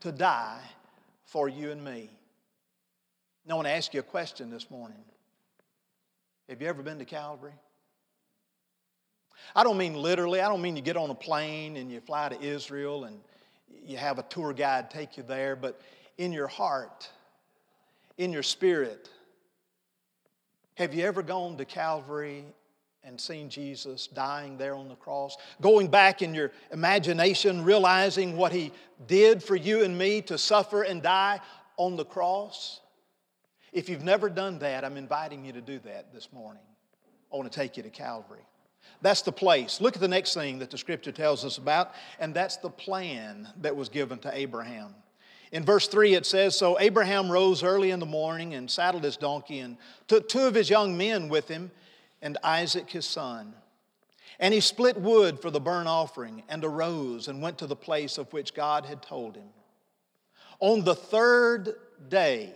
to 0.00 0.12
die 0.12 0.60
for 1.24 1.48
you 1.48 1.70
and 1.70 1.82
me. 1.82 2.10
Now, 3.46 3.54
I 3.54 3.56
want 3.56 3.68
to 3.68 3.72
ask 3.72 3.94
you 3.94 4.00
a 4.00 4.02
question 4.02 4.50
this 4.50 4.70
morning. 4.70 5.02
Have 6.50 6.60
you 6.60 6.68
ever 6.68 6.82
been 6.82 6.98
to 6.98 7.06
Calvary? 7.06 7.54
I 9.54 9.64
don't 9.64 9.78
mean 9.78 9.94
literally, 9.94 10.40
I 10.40 10.48
don't 10.48 10.62
mean 10.62 10.76
you 10.76 10.82
get 10.82 10.96
on 10.96 11.10
a 11.10 11.14
plane 11.14 11.76
and 11.76 11.90
you 11.90 12.00
fly 12.00 12.28
to 12.28 12.40
Israel 12.40 13.04
and 13.04 13.18
you 13.84 13.96
have 13.96 14.18
a 14.18 14.22
tour 14.24 14.52
guide 14.52 14.90
take 14.90 15.16
you 15.16 15.22
there, 15.22 15.56
but 15.56 15.80
in 16.18 16.32
your 16.32 16.48
heart, 16.48 17.08
in 18.18 18.32
your 18.32 18.42
spirit, 18.42 19.08
have 20.74 20.94
you 20.94 21.04
ever 21.04 21.22
gone 21.22 21.56
to 21.56 21.64
Calvary 21.64 22.44
and 23.02 23.20
seen 23.20 23.48
Jesus 23.48 24.06
dying 24.06 24.58
there 24.58 24.74
on 24.74 24.88
the 24.88 24.94
cross? 24.94 25.36
Going 25.60 25.88
back 25.88 26.22
in 26.22 26.34
your 26.34 26.52
imagination, 26.72 27.64
realizing 27.64 28.36
what 28.36 28.52
he 28.52 28.72
did 29.06 29.42
for 29.42 29.56
you 29.56 29.82
and 29.84 29.96
me 29.96 30.20
to 30.22 30.38
suffer 30.38 30.82
and 30.82 31.02
die 31.02 31.40
on 31.76 31.96
the 31.96 32.04
cross? 32.04 32.80
If 33.72 33.88
you've 33.88 34.04
never 34.04 34.28
done 34.28 34.58
that, 34.60 34.84
I'm 34.84 34.96
inviting 34.96 35.44
you 35.44 35.52
to 35.52 35.60
do 35.60 35.78
that 35.80 36.12
this 36.12 36.32
morning. 36.32 36.62
I 37.32 37.36
want 37.36 37.50
to 37.50 37.58
take 37.58 37.76
you 37.76 37.82
to 37.82 37.90
Calvary. 37.90 38.44
That's 39.00 39.22
the 39.22 39.32
place. 39.32 39.80
Look 39.80 39.94
at 39.94 40.00
the 40.00 40.08
next 40.08 40.34
thing 40.34 40.58
that 40.58 40.70
the 40.70 40.78
scripture 40.78 41.12
tells 41.12 41.44
us 41.44 41.58
about, 41.58 41.92
and 42.18 42.34
that's 42.34 42.56
the 42.56 42.70
plan 42.70 43.48
that 43.60 43.76
was 43.76 43.88
given 43.88 44.18
to 44.20 44.36
Abraham. 44.36 44.94
In 45.52 45.64
verse 45.64 45.88
3, 45.88 46.14
it 46.14 46.26
says 46.26 46.56
So 46.56 46.78
Abraham 46.78 47.30
rose 47.30 47.62
early 47.62 47.90
in 47.90 48.00
the 48.00 48.06
morning 48.06 48.54
and 48.54 48.70
saddled 48.70 49.04
his 49.04 49.16
donkey 49.16 49.60
and 49.60 49.76
took 50.06 50.28
two 50.28 50.46
of 50.46 50.54
his 50.54 50.68
young 50.68 50.96
men 50.96 51.28
with 51.28 51.48
him 51.48 51.70
and 52.20 52.36
Isaac 52.42 52.90
his 52.90 53.06
son. 53.06 53.54
And 54.40 54.52
he 54.52 54.60
split 54.60 54.96
wood 54.96 55.40
for 55.40 55.50
the 55.50 55.60
burnt 55.60 55.88
offering 55.88 56.42
and 56.48 56.64
arose 56.64 57.28
and 57.28 57.42
went 57.42 57.58
to 57.58 57.66
the 57.66 57.76
place 57.76 58.18
of 58.18 58.32
which 58.32 58.54
God 58.54 58.84
had 58.84 59.02
told 59.02 59.36
him. 59.36 59.48
On 60.60 60.84
the 60.84 60.94
third 60.94 61.74
day, 62.08 62.52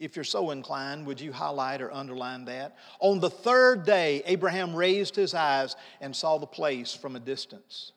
if 0.00 0.14
you're 0.14 0.24
so 0.24 0.50
inclined, 0.50 1.06
would 1.06 1.20
you 1.20 1.32
highlight 1.32 1.80
or 1.80 1.92
underline 1.92 2.44
that? 2.44 2.76
On 3.00 3.18
the 3.18 3.30
third 3.30 3.84
day, 3.84 4.22
Abraham 4.26 4.74
raised 4.74 5.16
his 5.16 5.34
eyes 5.34 5.74
and 6.00 6.14
saw 6.14 6.38
the 6.38 6.46
place 6.46 6.94
from 6.94 7.16
a 7.16 7.20
distance. 7.20 7.92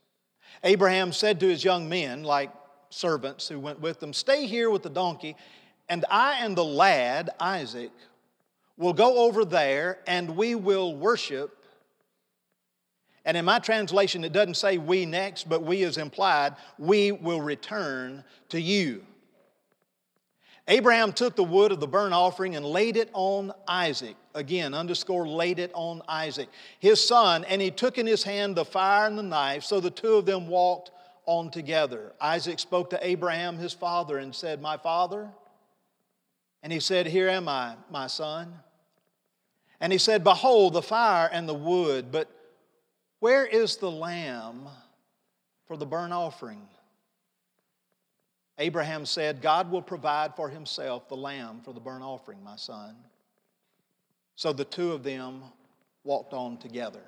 Abraham 0.64 1.12
said 1.12 1.40
to 1.40 1.48
his 1.48 1.64
young 1.64 1.88
men, 1.88 2.24
like 2.24 2.52
servants 2.90 3.48
who 3.48 3.60
went 3.60 3.80
with 3.80 4.00
them, 4.00 4.14
Stay 4.14 4.48
here 4.48 4.70
with 4.70 4.82
the 4.82 4.90
donkey, 4.90 5.36
and 5.90 6.06
I 6.10 6.44
and 6.44 6.56
the 6.56 6.66
lad, 6.66 7.30
Isaac, 7.40 7.92
will 8.78 8.94
go 8.94 9.26
over 9.26 9.46
there 9.46 10.00
and 10.08 10.36
we 10.36 10.56
will 10.56 10.96
worship. 10.96 11.58
And 13.26 13.38
in 13.38 13.46
my 13.46 13.60
translation, 13.60 14.24
it 14.24 14.34
doesn't 14.34 14.56
say 14.56 14.80
we 14.80 15.06
next, 15.06 15.48
but 15.48 15.62
we 15.62 15.84
is 15.84 15.98
implied. 15.98 16.56
We 16.80 17.12
will 17.12 17.42
return 17.42 18.24
to 18.50 18.60
you. 18.60 19.06
Abraham 20.72 21.12
took 21.12 21.36
the 21.36 21.44
wood 21.44 21.74
of 21.74 21.82
the 21.82 21.88
burnt 21.88 22.14
offering 22.14 22.56
and 22.56 22.66
laid 22.66 22.96
it 22.96 23.10
on 23.12 23.52
Isaac. 23.68 24.16
Again, 24.34 24.74
underscore, 24.74 25.28
laid 25.28 25.60
it 25.60 25.70
on 25.74 26.02
Isaac, 26.08 26.48
his 26.80 27.06
son, 27.06 27.44
and 27.44 27.62
he 27.62 27.72
took 27.72 27.98
in 27.98 28.08
his 28.08 28.24
hand 28.24 28.56
the 28.56 28.64
fire 28.64 29.06
and 29.06 29.18
the 29.18 29.24
knife, 29.24 29.66
so 29.66 29.82
the 29.82 29.90
two 29.90 30.14
of 30.14 30.26
them 30.26 30.48
walked 30.48 30.92
on 31.26 31.52
together. 31.52 32.14
Isaac 32.22 32.58
spoke 32.58 32.90
to 32.92 33.06
Abraham, 33.06 33.58
his 33.58 33.74
father, 33.74 34.18
and 34.18 34.34
said, 34.34 34.62
My 34.62 34.78
father? 34.78 35.30
And 36.64 36.72
he 36.72 36.80
said, 36.80 37.06
Here 37.06 37.28
am 37.28 37.50
I, 37.50 37.76
my 37.90 38.08
son. 38.08 38.54
And 39.82 39.92
he 39.92 40.00
said, 40.00 40.24
Behold, 40.24 40.72
the 40.72 40.82
fire 40.82 41.30
and 41.34 41.50
the 41.50 41.54
wood, 41.54 42.14
but 42.14 42.30
where 43.20 43.46
is 43.46 43.76
the 43.76 43.92
lamb 43.92 44.70
for 45.68 45.76
the 45.76 45.86
burnt 45.86 46.14
offering? 46.14 46.66
Abraham 48.62 49.08
said, 49.08 49.42
God 49.42 49.72
will 49.72 49.82
provide 49.82 50.36
for 50.36 50.48
himself 50.48 51.10
the 51.10 51.18
lamb 51.18 51.62
for 51.66 51.74
the 51.74 51.80
burnt 51.80 52.04
offering, 52.04 52.44
my 52.44 52.56
son. 52.56 52.96
So 54.36 54.54
the 54.54 54.66
two 54.66 54.92
of 54.92 55.04
them 55.04 55.42
walked 56.04 56.34
on 56.34 56.58
together. 56.58 57.02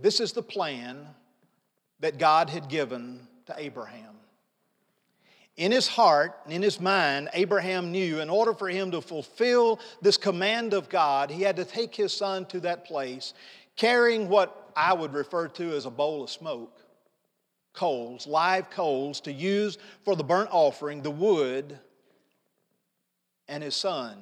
This 0.00 0.20
is 0.20 0.32
the 0.32 0.42
plan 0.42 1.06
that 2.00 2.18
God 2.18 2.48
had 2.48 2.70
given 2.70 3.28
to 3.46 3.54
Abraham. 3.58 4.14
In 5.58 5.70
his 5.70 5.86
heart 5.86 6.38
and 6.44 6.54
in 6.54 6.62
his 6.62 6.80
mind, 6.80 7.28
Abraham 7.34 7.92
knew 7.92 8.20
in 8.20 8.30
order 8.30 8.54
for 8.54 8.68
him 8.68 8.90
to 8.92 9.02
fulfill 9.02 9.80
this 10.00 10.16
command 10.16 10.72
of 10.72 10.88
God, 10.88 11.30
he 11.30 11.42
had 11.42 11.56
to 11.56 11.64
take 11.64 11.94
his 11.94 12.12
son 12.12 12.46
to 12.46 12.60
that 12.60 12.86
place 12.86 13.34
carrying 13.76 14.28
what 14.28 14.72
I 14.74 14.94
would 14.94 15.12
refer 15.12 15.48
to 15.48 15.74
as 15.74 15.84
a 15.84 15.90
bowl 15.90 16.22
of 16.22 16.30
smoke, 16.30 16.80
coals, 17.78 18.26
live 18.26 18.70
coals 18.70 19.20
to 19.22 19.32
use 19.32 19.78
for 20.04 20.16
the 20.16 20.24
burnt 20.24 20.50
offering, 20.52 21.00
the 21.00 21.10
wood, 21.10 21.78
and 23.46 23.62
his 23.62 23.76
son. 23.76 24.18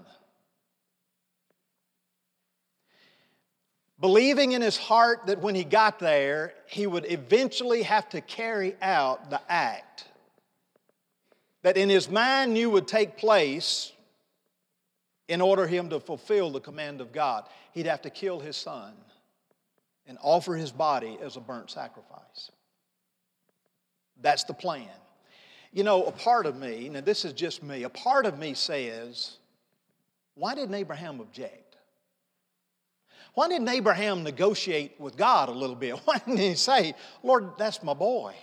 Believing 3.99 4.53
in 4.53 4.61
his 4.61 4.77
heart 4.77 5.27
that 5.27 5.41
when 5.41 5.55
he 5.55 5.65
got 5.65 5.99
there, 5.99 6.53
he 6.67 6.87
would 6.87 7.11
eventually 7.11 7.83
have 7.83 8.09
to 8.11 8.21
carry 8.21 8.77
out 8.83 9.31
the 9.31 9.41
act 9.49 10.05
that 11.63 11.77
in 11.77 11.89
his 11.89 12.09
mind 12.11 12.53
knew 12.53 12.71
would 12.71 12.87
take 12.87 13.17
place 13.17 13.93
in 15.29 15.41
order 15.41 15.67
him 15.67 15.89
to 15.91 15.99
fulfill 15.99 16.51
the 16.51 16.61
command 16.61 17.01
of 17.01 17.11
God. 17.11 17.45
He'd 17.73 17.87
have 17.87 18.03
to 18.03 18.11
kill 18.11 18.39
his 18.39 18.57
son 18.57 18.93
and 20.07 20.19
offer 20.23 20.55
his 20.55 20.71
body 20.71 21.19
as 21.21 21.37
a 21.37 21.41
burnt 21.41 21.71
sacrifice. 21.71 22.53
That's 24.21 24.45
the 24.45 24.55
plan. 24.55 24.89
You 25.73 25.85
know, 25.85 26.05
a 26.05 26.13
part 26.13 26.47
of 26.47 26.57
me, 26.57 26.89
now 26.89 27.01
this 27.01 27.25
is 27.25 27.33
just 27.33 27.63
me, 27.63 27.83
a 27.83 27.89
part 27.89 28.25
of 28.25 28.39
me 28.39 28.55
says, 28.55 29.37
why 30.35 30.55
didn't 30.55 30.75
Abraham 30.75 31.21
object? 31.21 31.77
Why 33.35 33.49
didn't 33.49 33.69
Abraham 33.69 34.23
negotiate 34.23 34.99
with 34.99 35.17
God 35.17 35.51
a 35.51 35.53
little 35.53 35.77
bit? 35.77 35.95
Why 36.07 36.17
didn't 36.19 36.39
he 36.39 36.55
say, 36.55 36.95
Lord, 37.23 37.59
that's 37.59 37.83
my 37.83 37.93
boy? 37.93 38.35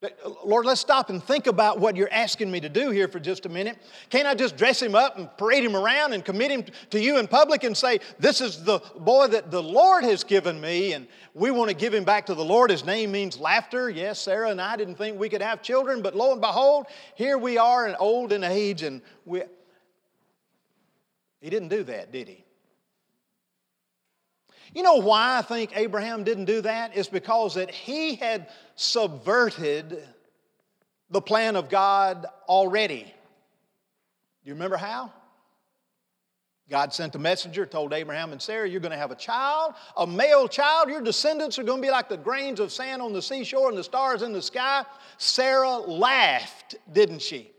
Uh, 0.00 0.08
Lord, 0.44 0.64
let's 0.64 0.80
stop 0.80 1.10
and 1.10 1.22
think 1.22 1.48
about 1.48 1.80
what 1.80 1.96
you're 1.96 2.12
asking 2.12 2.50
me 2.50 2.60
to 2.60 2.68
do 2.68 2.90
here 2.90 3.08
for 3.08 3.18
just 3.18 3.46
a 3.46 3.48
minute. 3.48 3.78
Can't 4.10 4.28
I 4.28 4.34
just 4.34 4.56
dress 4.56 4.80
him 4.80 4.94
up 4.94 5.18
and 5.18 5.28
parade 5.36 5.64
him 5.64 5.74
around 5.74 6.12
and 6.12 6.24
commit 6.24 6.52
him 6.52 6.64
to 6.90 7.00
you 7.00 7.18
in 7.18 7.26
public 7.26 7.64
and 7.64 7.76
say, 7.76 7.98
This 8.18 8.40
is 8.40 8.62
the 8.62 8.78
boy 8.98 9.26
that 9.28 9.50
the 9.50 9.62
Lord 9.62 10.04
has 10.04 10.22
given 10.22 10.60
me, 10.60 10.92
and 10.92 11.08
we 11.34 11.50
want 11.50 11.70
to 11.70 11.76
give 11.76 11.92
him 11.92 12.04
back 12.04 12.26
to 12.26 12.34
the 12.34 12.44
Lord? 12.44 12.70
His 12.70 12.84
name 12.84 13.10
means 13.10 13.40
laughter. 13.40 13.90
Yes, 13.90 14.20
Sarah 14.20 14.50
and 14.50 14.60
I 14.60 14.76
didn't 14.76 14.94
think 14.94 15.18
we 15.18 15.28
could 15.28 15.42
have 15.42 15.62
children, 15.62 16.00
but 16.00 16.14
lo 16.14 16.30
and 16.30 16.40
behold, 16.40 16.86
here 17.16 17.36
we 17.36 17.58
are, 17.58 17.86
and 17.86 17.96
old 17.98 18.32
in 18.32 18.44
age, 18.44 18.82
and 18.84 19.02
we. 19.24 19.42
He 21.40 21.50
didn't 21.50 21.68
do 21.68 21.82
that, 21.84 22.12
did 22.12 22.28
he? 22.28 22.44
You 24.78 24.84
know 24.84 25.00
why 25.00 25.38
I 25.38 25.42
think 25.42 25.72
Abraham 25.74 26.22
didn't 26.22 26.44
do 26.44 26.60
that? 26.60 26.92
It's 26.94 27.08
because 27.08 27.56
that 27.56 27.68
he 27.68 28.14
had 28.14 28.46
subverted 28.76 30.04
the 31.10 31.20
plan 31.20 31.56
of 31.56 31.68
God 31.68 32.26
already. 32.48 33.02
Do 33.02 33.10
you 34.44 34.52
remember 34.52 34.76
how? 34.76 35.12
God 36.70 36.94
sent 36.94 37.16
a 37.16 37.18
messenger, 37.18 37.66
told 37.66 37.92
Abraham 37.92 38.30
and 38.30 38.40
Sarah, 38.40 38.68
You're 38.68 38.78
going 38.78 38.92
to 38.92 38.98
have 38.98 39.10
a 39.10 39.16
child, 39.16 39.74
a 39.96 40.06
male 40.06 40.46
child. 40.46 40.90
Your 40.90 41.00
descendants 41.00 41.58
are 41.58 41.64
going 41.64 41.82
to 41.82 41.86
be 41.88 41.90
like 41.90 42.08
the 42.08 42.16
grains 42.16 42.60
of 42.60 42.70
sand 42.70 43.02
on 43.02 43.12
the 43.12 43.20
seashore 43.20 43.70
and 43.70 43.76
the 43.76 43.82
stars 43.82 44.22
in 44.22 44.32
the 44.32 44.40
sky. 44.40 44.84
Sarah 45.16 45.78
laughed, 45.78 46.76
didn't 46.92 47.20
she? 47.20 47.50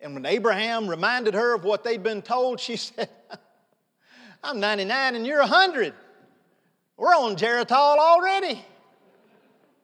And 0.00 0.12
when 0.12 0.26
Abraham 0.26 0.86
reminded 0.86 1.32
her 1.32 1.54
of 1.54 1.64
what 1.64 1.82
they'd 1.82 2.02
been 2.02 2.20
told, 2.20 2.60
she 2.60 2.76
said, 2.76 3.08
I'm 4.44 4.60
99 4.60 5.14
and 5.14 5.26
you're 5.26 5.40
100. 5.40 5.94
We're 6.98 7.14
on 7.14 7.36
Geritol 7.36 7.98
already. 7.98 8.62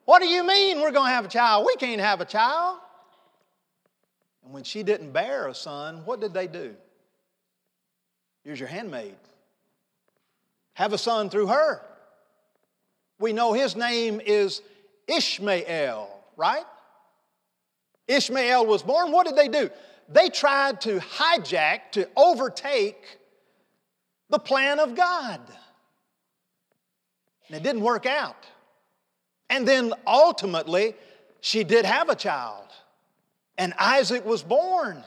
What 0.05 0.21
do 0.21 0.27
you 0.27 0.45
mean 0.45 0.81
we're 0.81 0.91
going 0.91 1.09
to 1.09 1.15
have 1.15 1.25
a 1.25 1.29
child? 1.29 1.65
We 1.65 1.77
can't 1.77 2.01
have 2.01 2.21
a 2.21 2.25
child. 2.25 2.79
And 4.45 4.53
when 4.53 4.65
she 4.65 4.83
didn't 4.83 5.13
bear 5.13 5.47
a 5.47 5.55
son, 5.55 6.05
what 6.05 6.21
did 6.21 6.35
they 6.35 6.49
do? 6.49 6.75
Here's 8.43 8.61
your 8.61 8.69
handmaid. 8.69 9.15
Have 10.75 10.93
a 10.93 10.99
son 10.99 11.31
through 11.31 11.47
her. 11.47 11.81
We 13.21 13.33
know 13.33 13.53
his 13.53 13.77
name 13.77 14.21
is 14.21 14.61
Ishmael, 15.07 16.11
right? 16.37 16.65
Ishmael 18.09 18.67
was 18.67 18.83
born. 18.83 19.13
What 19.13 19.27
did 19.27 19.37
they 19.37 19.49
do? 19.49 19.71
They 20.09 20.29
tried 20.29 20.81
to 20.83 20.99
hijack, 20.99 21.93
to 21.93 22.09
overtake 22.17 23.19
the 24.29 24.39
plan 24.39 24.81
of 24.81 24.95
God. 24.95 25.41
And 27.47 27.57
it 27.57 27.63
didn't 27.63 27.83
work 27.83 28.07
out. 28.07 28.47
And 29.51 29.69
then 29.69 29.93
ultimately, 30.07 30.95
she 31.41 31.65
did 31.65 31.85
have 31.85 32.09
a 32.09 32.17
child, 32.17 32.69
and 33.59 33.75
Isaac 33.79 34.25
was 34.25 34.43
born. 34.43 35.05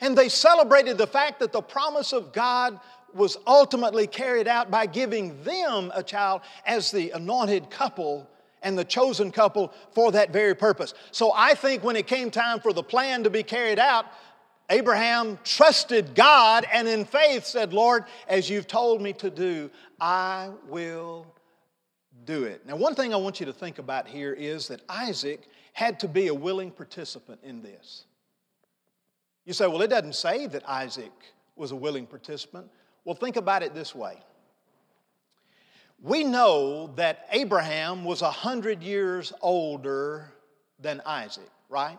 And 0.00 0.18
they 0.18 0.28
celebrated 0.28 0.98
the 0.98 1.06
fact 1.06 1.38
that 1.40 1.52
the 1.52 1.62
promise 1.62 2.12
of 2.12 2.32
God 2.32 2.80
was 3.14 3.38
ultimately 3.46 4.06
carried 4.06 4.48
out 4.48 4.70
by 4.70 4.86
giving 4.86 5.42
them 5.42 5.90
a 5.94 6.02
child 6.02 6.42
as 6.66 6.90
the 6.90 7.12
anointed 7.12 7.70
couple 7.70 8.28
and 8.62 8.76
the 8.76 8.84
chosen 8.84 9.30
couple 9.30 9.72
for 9.92 10.12
that 10.12 10.32
very 10.32 10.54
purpose. 10.54 10.92
So 11.12 11.32
I 11.34 11.54
think 11.54 11.84
when 11.84 11.96
it 11.96 12.06
came 12.06 12.30
time 12.30 12.60
for 12.60 12.72
the 12.72 12.82
plan 12.82 13.22
to 13.22 13.30
be 13.30 13.42
carried 13.42 13.78
out, 13.78 14.06
Abraham 14.68 15.38
trusted 15.44 16.14
God 16.14 16.66
and 16.72 16.88
in 16.88 17.04
faith 17.04 17.46
said, 17.46 17.72
Lord, 17.72 18.04
as 18.28 18.50
you've 18.50 18.66
told 18.66 19.00
me 19.00 19.12
to 19.14 19.30
do, 19.30 19.70
I 20.00 20.50
will 20.68 21.26
do 22.24 22.44
it. 22.44 22.66
Now, 22.66 22.76
one 22.76 22.94
thing 22.94 23.14
I 23.14 23.16
want 23.16 23.38
you 23.38 23.46
to 23.46 23.52
think 23.52 23.78
about 23.78 24.08
here 24.08 24.32
is 24.32 24.68
that 24.68 24.80
Isaac 24.88 25.48
had 25.72 26.00
to 26.00 26.08
be 26.08 26.26
a 26.28 26.34
willing 26.34 26.70
participant 26.70 27.40
in 27.44 27.62
this. 27.62 28.04
You 29.44 29.52
say, 29.52 29.68
well, 29.68 29.82
it 29.82 29.90
doesn't 29.90 30.16
say 30.16 30.46
that 30.48 30.68
Isaac 30.68 31.12
was 31.54 31.70
a 31.70 31.76
willing 31.76 32.06
participant. 32.06 32.68
Well, 33.04 33.14
think 33.14 33.36
about 33.36 33.62
it 33.62 33.74
this 33.74 33.94
way. 33.94 34.18
We 36.02 36.24
know 36.24 36.88
that 36.96 37.26
Abraham 37.30 38.04
was 38.04 38.20
100 38.20 38.82
years 38.82 39.32
older 39.40 40.32
than 40.80 41.00
Isaac, 41.06 41.48
right? 41.68 41.98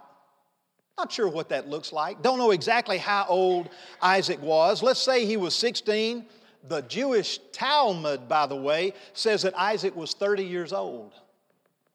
Not 0.98 1.12
sure 1.12 1.28
what 1.28 1.50
that 1.50 1.70
looks 1.70 1.94
like. 1.94 2.24
Don't 2.24 2.40
know 2.40 2.52
exactly 2.52 2.98
how 2.98 3.26
old 3.30 3.70
Isaac 4.02 4.42
was. 4.42 4.82
Let's 4.82 5.00
say 5.00 5.26
he 5.26 5.38
was 5.38 5.54
16. 5.54 6.26
The 6.68 6.82
Jewish 6.82 7.40
Talmud, 7.52 8.28
by 8.28 8.48
the 8.48 8.56
way, 8.56 8.94
says 9.14 9.44
that 9.44 9.58
Isaac 9.58 9.96
was 9.96 10.14
30 10.14 10.44
years 10.44 10.74
old. 10.74 11.14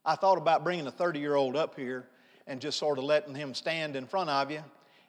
I 0.05 0.15
thought 0.15 0.38
about 0.38 0.62
bringing 0.62 0.87
a 0.87 0.93
30 0.93 1.19
year 1.19 1.35
old 1.35 1.57
up 1.57 1.77
here 1.77 2.07
and 2.47 2.61
just 2.61 2.79
sort 2.79 2.99
of 2.99 3.05
letting 3.05 3.35
him 3.35 3.55
stand 3.55 3.97
in 3.97 4.07
front 4.07 4.31
of 4.31 4.51
you 4.51 4.62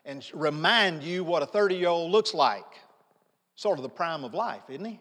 and 0.06 0.28
remind 0.34 1.04
you 1.04 1.24
what 1.24 1.44
a 1.44 1.46
30 1.46 1.76
year 1.76 1.90
old 1.90 2.12
looks 2.12 2.34
like. 2.34 2.66
Sort 3.56 3.78
of 3.78 3.84
the 3.84 3.90
prime 3.90 4.24
of 4.24 4.34
life, 4.34 4.64
isn't 4.70 4.86
he? 4.86 5.00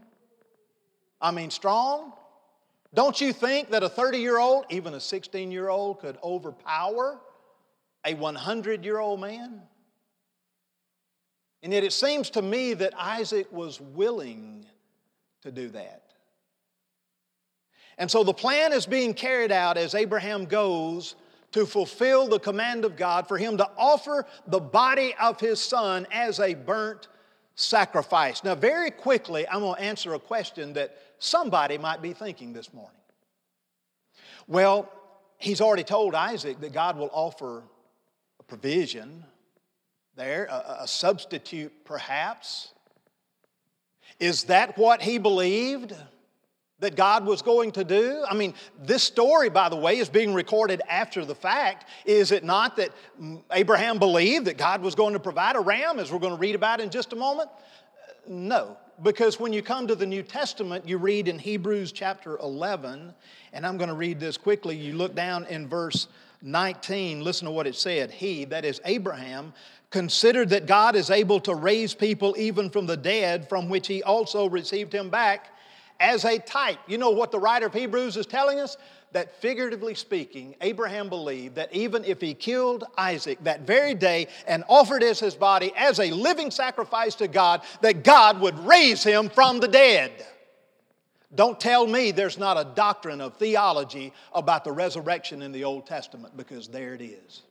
I 1.20 1.30
mean, 1.30 1.50
strong. 1.50 2.12
Don't 2.92 3.18
you 3.18 3.32
think 3.32 3.70
that 3.70 3.82
a 3.82 3.88
30 3.88 4.18
year 4.18 4.38
old, 4.38 4.66
even 4.68 4.92
a 4.92 5.00
16 5.00 5.50
year 5.50 5.70
old, 5.70 6.00
could 6.00 6.18
overpower 6.22 7.18
a 8.04 8.14
100 8.14 8.84
year 8.84 8.98
old 8.98 9.20
man? 9.20 9.62
And 11.62 11.72
yet 11.72 11.84
it 11.84 11.92
seems 11.92 12.30
to 12.30 12.42
me 12.42 12.74
that 12.74 12.92
Isaac 12.96 13.52
was 13.52 13.80
willing 13.80 14.66
to 15.42 15.52
do 15.52 15.68
that. 15.70 16.02
And 17.98 18.10
so 18.10 18.24
the 18.24 18.34
plan 18.34 18.72
is 18.72 18.86
being 18.86 19.14
carried 19.14 19.52
out 19.52 19.76
as 19.76 19.94
Abraham 19.94 20.46
goes 20.46 21.14
to 21.52 21.66
fulfill 21.66 22.28
the 22.28 22.40
command 22.40 22.84
of 22.84 22.96
God 22.96 23.28
for 23.28 23.38
him 23.38 23.58
to 23.58 23.70
offer 23.76 24.26
the 24.46 24.58
body 24.58 25.14
of 25.20 25.38
his 25.38 25.60
son 25.60 26.06
as 26.10 26.40
a 26.40 26.54
burnt 26.54 27.08
sacrifice. 27.54 28.42
Now, 28.42 28.54
very 28.54 28.90
quickly, 28.90 29.46
I'm 29.46 29.60
going 29.60 29.76
to 29.76 29.82
answer 29.82 30.14
a 30.14 30.18
question 30.18 30.72
that 30.72 30.96
somebody 31.18 31.78
might 31.78 32.00
be 32.00 32.14
thinking 32.14 32.52
this 32.52 32.72
morning. 32.72 32.96
Well, 34.48 34.90
he's 35.36 35.60
already 35.60 35.84
told 35.84 36.14
Isaac 36.14 36.60
that 36.60 36.72
God 36.72 36.96
will 36.96 37.10
offer 37.12 37.62
provision 38.52 39.24
there, 40.14 40.44
a, 40.44 40.82
a 40.82 40.86
substitute 40.86 41.72
perhaps. 41.86 42.74
Is 44.20 44.44
that 44.44 44.76
what 44.76 45.00
he 45.00 45.16
believed? 45.16 45.94
that 46.80 46.96
God 46.96 47.24
was 47.24 47.42
going 47.42 47.70
to 47.72 47.84
do? 47.84 48.24
I 48.28 48.34
mean, 48.34 48.54
this 48.76 49.04
story, 49.04 49.48
by 49.48 49.68
the 49.68 49.76
way, 49.76 49.98
is 49.98 50.08
being 50.08 50.34
recorded 50.34 50.82
after 50.88 51.24
the 51.24 51.34
fact. 51.34 51.88
Is 52.04 52.32
it 52.32 52.42
not 52.42 52.76
that 52.76 52.90
Abraham 53.52 54.00
believed 54.00 54.46
that 54.46 54.58
God 54.58 54.82
was 54.82 54.96
going 54.96 55.12
to 55.12 55.20
provide 55.20 55.54
a 55.54 55.60
ram, 55.60 56.00
as 56.00 56.10
we're 56.10 56.18
going 56.18 56.34
to 56.34 56.40
read 56.40 56.56
about 56.56 56.80
in 56.80 56.90
just 56.90 57.12
a 57.12 57.16
moment? 57.16 57.50
No, 58.26 58.76
because 59.00 59.38
when 59.38 59.52
you 59.52 59.62
come 59.62 59.86
to 59.86 59.94
the 59.94 60.06
New 60.06 60.24
Testament, 60.24 60.88
you 60.88 60.98
read 60.98 61.28
in 61.28 61.38
Hebrews 61.38 61.92
chapter 61.92 62.36
11, 62.38 63.14
and 63.52 63.64
I'm 63.64 63.76
going 63.76 63.88
to 63.88 63.94
read 63.94 64.18
this 64.18 64.36
quickly. 64.36 64.76
You 64.76 64.94
look 64.94 65.14
down 65.14 65.46
in 65.46 65.68
verse 65.68 66.08
19, 66.42 67.22
listen 67.22 67.46
to 67.46 67.52
what 67.52 67.66
it 67.66 67.74
said. 67.74 68.10
He, 68.10 68.44
that 68.46 68.64
is 68.64 68.80
Abraham, 68.84 69.52
considered 69.90 70.48
that 70.50 70.66
God 70.66 70.96
is 70.96 71.10
able 71.10 71.38
to 71.40 71.54
raise 71.54 71.94
people 71.94 72.34
even 72.38 72.70
from 72.70 72.86
the 72.86 72.96
dead, 72.96 73.48
from 73.48 73.68
which 73.68 73.86
he 73.86 74.02
also 74.02 74.48
received 74.48 74.92
him 74.92 75.10
back 75.10 75.50
as 76.00 76.24
a 76.24 76.38
type. 76.38 76.78
You 76.88 76.98
know 76.98 77.10
what 77.10 77.30
the 77.30 77.38
writer 77.38 77.66
of 77.66 77.74
Hebrews 77.74 78.16
is 78.16 78.26
telling 78.26 78.58
us? 78.58 78.76
That 79.12 79.36
figuratively 79.42 79.94
speaking, 79.94 80.54
Abraham 80.62 81.10
believed 81.10 81.56
that 81.56 81.70
even 81.74 82.02
if 82.02 82.18
he 82.18 82.32
killed 82.32 82.84
Isaac 82.96 83.38
that 83.44 83.66
very 83.66 83.92
day 83.92 84.28
and 84.46 84.64
offered 84.70 85.02
as 85.02 85.20
his 85.20 85.34
body 85.34 85.70
as 85.76 86.00
a 86.00 86.10
living 86.10 86.50
sacrifice 86.50 87.14
to 87.16 87.28
God, 87.28 87.60
that 87.82 88.04
God 88.04 88.40
would 88.40 88.58
raise 88.60 89.04
him 89.04 89.28
from 89.28 89.60
the 89.60 89.68
dead. 89.68 90.12
Don't 91.34 91.58
tell 91.58 91.86
me 91.86 92.10
there's 92.10 92.38
not 92.38 92.58
a 92.58 92.64
doctrine 92.74 93.20
of 93.20 93.36
theology 93.36 94.12
about 94.34 94.64
the 94.64 94.72
resurrection 94.72 95.42
in 95.42 95.52
the 95.52 95.64
Old 95.64 95.86
Testament 95.86 96.36
because 96.36 96.68
there 96.68 96.94
it 96.94 97.00
is. 97.00 97.42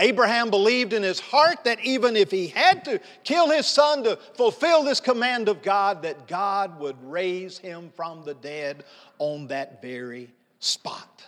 Abraham 0.00 0.48
believed 0.48 0.94
in 0.94 1.02
his 1.02 1.20
heart 1.20 1.64
that 1.64 1.78
even 1.84 2.16
if 2.16 2.30
he 2.30 2.46
had 2.48 2.86
to 2.86 3.00
kill 3.22 3.50
his 3.50 3.66
son 3.66 4.02
to 4.04 4.16
fulfill 4.32 4.82
this 4.82 4.98
command 4.98 5.48
of 5.48 5.60
God, 5.60 6.02
that 6.02 6.26
God 6.26 6.80
would 6.80 6.96
raise 7.02 7.58
him 7.58 7.92
from 7.94 8.24
the 8.24 8.32
dead 8.32 8.84
on 9.18 9.46
that 9.48 9.82
very 9.82 10.32
spot. 10.58 11.22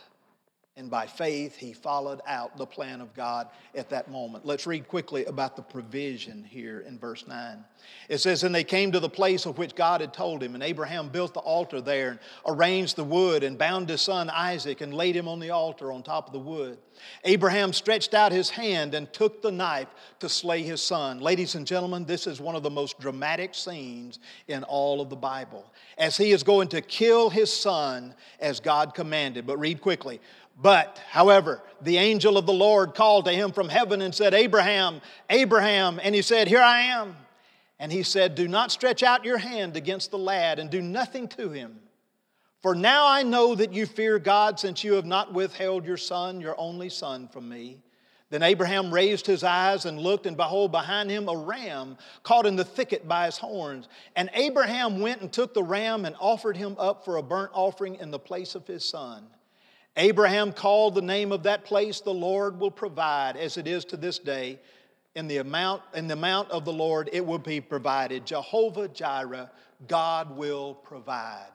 And 0.75 0.91
by 0.91 1.07
faith, 1.07 1.55
he 1.55 1.75
followed 1.75 2.23
out 2.27 2.57
the 2.57 2.65
plan 2.65 3.03
of 3.03 3.13
God 3.13 3.49
at 3.75 3.91
that 3.91 4.11
moment. 4.11 4.47
Let's 4.47 4.67
read 4.67 4.89
quickly 4.89 5.27
about 5.27 5.55
the 5.55 5.61
provision 5.61 6.43
here 6.43 6.81
in 6.89 6.99
verse 6.99 7.27
9. 7.29 7.63
It 8.09 8.19
says, 8.19 8.43
And 8.43 8.55
they 8.55 8.65
came 8.65 8.91
to 8.93 9.01
the 9.01 9.09
place 9.09 9.45
of 9.45 9.59
which 9.59 9.75
God 9.75 10.01
had 10.01 10.15
told 10.15 10.43
him, 10.43 10.55
and 10.55 10.63
Abraham 10.63 11.11
built 11.11 11.35
the 11.35 11.41
altar 11.41 11.83
there, 11.83 12.13
and 12.13 12.19
arranged 12.47 12.97
the 12.97 13.05
wood, 13.05 13.45
and 13.45 13.59
bound 13.59 13.91
his 13.91 14.01
son 14.01 14.31
Isaac, 14.31 14.81
and 14.81 14.95
laid 14.95 15.15
him 15.15 15.29
on 15.29 15.41
the 15.41 15.51
altar 15.51 15.93
on 15.93 16.03
top 16.03 16.27
of 16.29 16.33
the 16.33 16.39
wood. 16.39 16.79
Abraham 17.25 17.75
stretched 17.75 18.15
out 18.15 18.33
his 18.33 18.49
hand 18.49 18.95
and 18.95 19.13
took 19.13 19.43
the 19.43 19.53
knife 19.53 19.89
to 20.21 20.29
slay 20.29 20.63
his 20.63 20.81
son. 20.81 21.21
Ladies 21.21 21.55
and 21.55 21.67
gentlemen, 21.67 22.07
this 22.07 22.27
is 22.27 22.41
one 22.41 22.55
of 22.55 22.63
the 22.63 22.71
most 22.71 22.99
dramatic 22.99 23.55
scenes 23.55 24.21
in 24.49 24.65
all 24.65 25.03
of 25.03 25.11
the 25.11 25.17
Bible, 25.17 25.71
as 25.99 26.17
he 26.17 26.33
is 26.33 26.43
going 26.43 26.69
to 26.69 26.81
kill 26.81 27.29
his 27.29 27.53
son 27.53 28.15
as 28.41 28.59
God 28.59 28.95
commanded. 28.95 29.47
But 29.47 29.59
read 29.59 29.83
quickly. 29.83 30.21
But, 30.63 31.01
however, 31.11 31.61
the 31.81 31.99
angel 31.99 32.39
of 32.39 32.47
the 32.47 32.53
Lord 32.53 32.95
called 32.95 33.25
to 33.25 33.33
him 33.33 33.51
from 33.51 33.69
heaven 33.69 34.01
and 34.01 34.15
said, 34.15 34.33
Abraham, 34.33 35.01
Abraham. 35.29 36.01
And 36.01 36.15
he 36.15 36.23
said, 36.23 36.47
Here 36.47 36.63
I 36.63 36.83
am. 36.83 37.17
And 37.81 37.91
he 37.91 38.05
said, 38.05 38.37
Do 38.37 38.47
not 38.47 38.71
stretch 38.71 39.03
out 39.03 39.25
your 39.25 39.39
hand 39.39 39.77
against 39.77 40.13
the 40.13 40.19
lad 40.19 40.61
and 40.61 40.71
do 40.71 40.81
nothing 40.81 41.27
to 41.29 41.51
him. 41.51 41.81
For 42.63 42.77
now 42.77 43.09
I 43.09 43.25
know 43.25 43.57
that 43.57 43.73
you 43.73 43.87
fear 43.87 44.21
God, 44.21 44.61
since 44.61 44.85
you 44.85 44.93
have 44.93 45.05
not 45.05 45.35
withheld 45.35 45.85
your 45.85 45.97
son, 45.97 46.41
your 46.41 46.55
only 46.57 46.89
son, 46.89 47.27
from 47.27 47.49
me. 47.49 47.79
Then 48.31 48.45
Abraham 48.45 48.95
raised 48.95 49.27
his 49.27 49.43
eyes 49.43 49.85
and 49.85 49.99
looked, 49.99 50.27
and 50.27 50.37
behold, 50.37 50.71
behind 50.71 51.11
him 51.11 51.29
a 51.29 51.37
ram 51.37 51.99
caught 52.23 52.47
in 52.47 52.55
the 52.55 52.65
thicket 52.65 53.09
by 53.09 53.27
his 53.27 53.37
horns. 53.37 53.89
And 54.15 54.31
Abraham 54.33 55.01
went 55.01 55.23
and 55.23 55.33
took 55.33 55.55
the 55.55 55.63
ram 55.65 56.05
and 56.05 56.15
offered 56.21 56.57
him 56.57 56.77
up 56.79 57.05
for 57.05 57.17
a 57.17 57.23
burnt 57.23 57.51
offering 57.53 57.97
in 57.97 58.13
the 58.13 58.19
place 58.21 58.55
of 58.55 58.65
his 58.65 58.85
son. 58.85 59.27
Abraham 59.97 60.53
called 60.53 60.95
the 60.95 61.03
name 61.03 61.33
of 61.33 61.43
that 61.43 61.65
place, 61.65 62.01
the 62.01 62.15
Lord 62.15 62.59
will 62.59 62.71
provide, 62.71 63.37
as 63.37 63.57
it 63.59 63.67
is 63.67 63.85
to 63.87 63.97
this 63.97 64.19
day. 64.19 64.59
In 65.15 65.29
the 65.29 65.39
amount, 65.39 65.83
in 65.95 66.09
the 66.09 66.15
amount 66.15 66.51
of 66.51 66.65
the 66.65 66.73
Lord, 66.73 67.11
it 67.13 67.25
will 67.25 67.39
be 67.39 67.61
provided. 67.61 68.25
Jehovah 68.25 68.89
Jireh, 68.89 69.51
God 69.87 70.35
will 70.35 70.75
provide. 70.75 71.51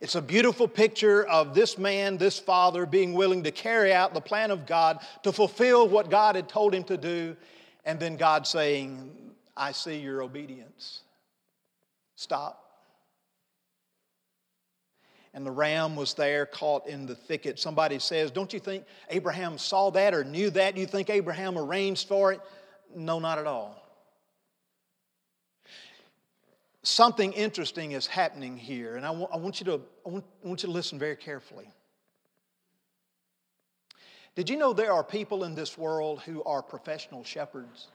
It's 0.00 0.14
a 0.14 0.22
beautiful 0.22 0.66
picture 0.66 1.24
of 1.24 1.54
this 1.54 1.76
man, 1.76 2.16
this 2.16 2.38
father, 2.38 2.86
being 2.86 3.12
willing 3.12 3.42
to 3.44 3.50
carry 3.50 3.92
out 3.92 4.14
the 4.14 4.20
plan 4.20 4.50
of 4.50 4.66
God 4.66 5.00
to 5.22 5.30
fulfill 5.30 5.86
what 5.86 6.10
God 6.10 6.34
had 6.34 6.48
told 6.48 6.74
him 6.74 6.84
to 6.84 6.96
do, 6.96 7.36
and 7.84 8.00
then 8.00 8.16
God 8.16 8.46
saying, 8.46 9.12
I 9.54 9.72
see 9.72 9.98
your 9.98 10.22
obedience. 10.22 11.02
Stop 12.16 12.61
and 15.34 15.46
the 15.46 15.50
ram 15.50 15.96
was 15.96 16.14
there 16.14 16.44
caught 16.46 16.86
in 16.86 17.06
the 17.06 17.14
thicket. 17.14 17.58
Somebody 17.58 17.98
says, 17.98 18.30
Don't 18.30 18.52
you 18.52 18.60
think 18.60 18.84
Abraham 19.10 19.58
saw 19.58 19.90
that 19.90 20.14
or 20.14 20.24
knew 20.24 20.50
that? 20.50 20.74
Do 20.74 20.80
you 20.80 20.86
think 20.86 21.08
Abraham 21.10 21.56
arranged 21.56 22.08
for 22.08 22.32
it? 22.32 22.40
No, 22.94 23.18
not 23.18 23.38
at 23.38 23.46
all. 23.46 23.78
Something 26.82 27.32
interesting 27.32 27.92
is 27.92 28.06
happening 28.06 28.56
here, 28.56 28.96
and 28.96 29.06
I 29.06 29.10
want, 29.10 29.40
want 29.40 29.60
you 29.60 29.66
to, 29.66 29.80
I 30.04 30.08
want, 30.08 30.24
I 30.44 30.48
want 30.48 30.62
you 30.62 30.66
to 30.66 30.72
listen 30.72 30.98
very 30.98 31.16
carefully. 31.16 31.68
Did 34.34 34.50
you 34.50 34.56
know 34.56 34.72
there 34.72 34.92
are 34.92 35.04
people 35.04 35.44
in 35.44 35.54
this 35.54 35.78
world 35.78 36.22
who 36.22 36.42
are 36.42 36.62
professional 36.62 37.22
shepherds? 37.22 37.88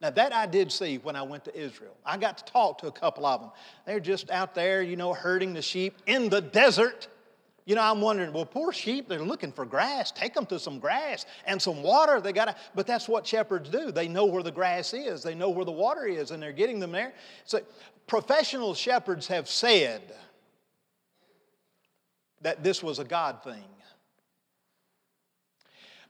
Now, 0.00 0.10
that 0.10 0.32
I 0.32 0.46
did 0.46 0.70
see 0.70 0.98
when 0.98 1.16
I 1.16 1.22
went 1.22 1.44
to 1.46 1.58
Israel. 1.58 1.96
I 2.06 2.18
got 2.18 2.38
to 2.38 2.44
talk 2.44 2.78
to 2.78 2.86
a 2.86 2.92
couple 2.92 3.26
of 3.26 3.40
them. 3.40 3.50
They're 3.84 3.98
just 3.98 4.30
out 4.30 4.54
there, 4.54 4.80
you 4.80 4.96
know, 4.96 5.12
herding 5.12 5.54
the 5.54 5.62
sheep 5.62 5.96
in 6.06 6.28
the 6.28 6.40
desert. 6.40 7.08
You 7.66 7.74
know, 7.74 7.82
I'm 7.82 8.00
wondering, 8.00 8.32
well, 8.32 8.46
poor 8.46 8.72
sheep, 8.72 9.08
they're 9.08 9.18
looking 9.18 9.50
for 9.50 9.66
grass. 9.66 10.12
Take 10.12 10.34
them 10.34 10.46
to 10.46 10.58
some 10.58 10.78
grass 10.78 11.26
and 11.46 11.60
some 11.60 11.82
water. 11.82 12.20
They 12.20 12.32
got 12.32 12.44
to, 12.46 12.56
but 12.76 12.86
that's 12.86 13.08
what 13.08 13.26
shepherds 13.26 13.68
do. 13.70 13.90
They 13.90 14.06
know 14.06 14.24
where 14.24 14.44
the 14.44 14.52
grass 14.52 14.94
is, 14.94 15.22
they 15.22 15.34
know 15.34 15.50
where 15.50 15.64
the 15.64 15.72
water 15.72 16.06
is, 16.06 16.30
and 16.30 16.40
they're 16.40 16.52
getting 16.52 16.78
them 16.78 16.92
there. 16.92 17.12
So, 17.44 17.60
professional 18.06 18.74
shepherds 18.74 19.26
have 19.26 19.48
said 19.48 20.14
that 22.40 22.62
this 22.62 22.82
was 22.82 23.00
a 23.00 23.04
God 23.04 23.42
thing. 23.42 23.64